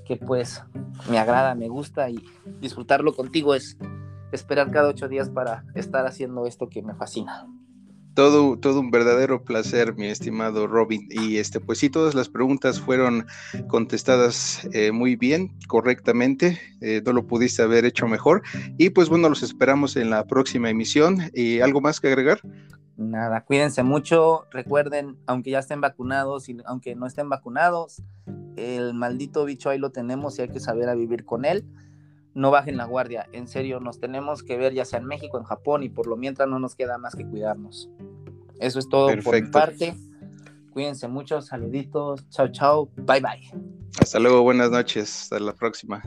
que 0.05 0.17
pues 0.17 0.63
me 1.09 1.17
agrada, 1.19 1.55
me 1.55 1.67
gusta 1.67 2.09
y 2.09 2.17
disfrutarlo 2.59 3.13
contigo 3.13 3.55
es 3.55 3.77
esperar 4.31 4.71
cada 4.71 4.89
ocho 4.89 5.07
días 5.07 5.29
para 5.29 5.65
estar 5.75 6.05
haciendo 6.05 6.47
esto 6.47 6.69
que 6.69 6.81
me 6.81 6.95
fascina. 6.95 7.47
Todo, 8.13 8.57
todo 8.57 8.79
un 8.79 8.91
verdadero 8.91 9.43
placer, 9.43 9.95
mi 9.95 10.07
estimado 10.07 10.67
Robin. 10.67 11.07
Y 11.09 11.37
este, 11.37 11.59
pues 11.59 11.79
sí, 11.79 11.89
todas 11.89 12.13
las 12.13 12.29
preguntas 12.29 12.79
fueron 12.79 13.25
contestadas 13.67 14.67
eh, 14.71 14.91
muy 14.91 15.15
bien, 15.15 15.51
correctamente. 15.67 16.59
Eh, 16.81 17.01
no 17.05 17.13
lo 17.13 17.25
pudiste 17.25 17.63
haber 17.63 17.85
hecho 17.85 18.07
mejor. 18.07 18.43
Y 18.77 18.91
pues 18.91 19.09
bueno, 19.09 19.29
los 19.29 19.41
esperamos 19.41 19.95
en 19.95 20.09
la 20.09 20.25
próxima 20.25 20.69
emisión. 20.69 21.31
¿Y 21.33 21.61
algo 21.61 21.81
más 21.81 21.99
que 21.99 22.07
agregar? 22.07 22.41
Nada, 22.97 23.41
cuídense 23.41 23.81
mucho. 23.81 24.45
Recuerden, 24.51 25.17
aunque 25.25 25.51
ya 25.51 25.59
estén 25.59 25.81
vacunados 25.81 26.49
y 26.49 26.57
aunque 26.65 26.95
no 26.95 27.07
estén 27.07 27.29
vacunados, 27.29 28.03
el 28.55 28.93
maldito 28.93 29.45
bicho 29.45 29.69
ahí 29.69 29.79
lo 29.79 29.91
tenemos 29.91 30.37
y 30.37 30.43
hay 30.43 30.49
que 30.49 30.59
saber 30.59 30.89
a 30.89 30.95
vivir 30.95 31.25
con 31.25 31.45
él 31.45 31.65
no 32.33 32.51
bajen 32.51 32.77
la 32.77 32.85
guardia. 32.85 33.27
En 33.31 33.47
serio, 33.47 33.79
nos 33.79 33.99
tenemos 33.99 34.43
que 34.43 34.57
ver 34.57 34.73
ya 34.73 34.85
sea 34.85 34.99
en 34.99 35.05
México, 35.05 35.37
en 35.37 35.43
Japón 35.43 35.83
y 35.83 35.89
por 35.89 36.07
lo 36.07 36.17
mientras 36.17 36.47
no 36.47 36.59
nos 36.59 36.75
queda 36.75 36.97
más 36.97 37.15
que 37.15 37.25
cuidarnos. 37.25 37.89
Eso 38.59 38.79
es 38.79 38.89
todo 38.89 39.13
por 39.23 39.41
mi 39.41 39.49
parte. 39.49 39.95
Cuídense 40.71 41.07
mucho, 41.07 41.41
saluditos, 41.41 42.27
chao, 42.29 42.47
chao, 42.47 42.89
bye 42.95 43.21
bye. 43.21 43.51
Hasta 44.01 44.19
luego, 44.19 44.41
buenas 44.41 44.71
noches, 44.71 45.23
hasta 45.23 45.39
la 45.39 45.53
próxima. 45.53 46.01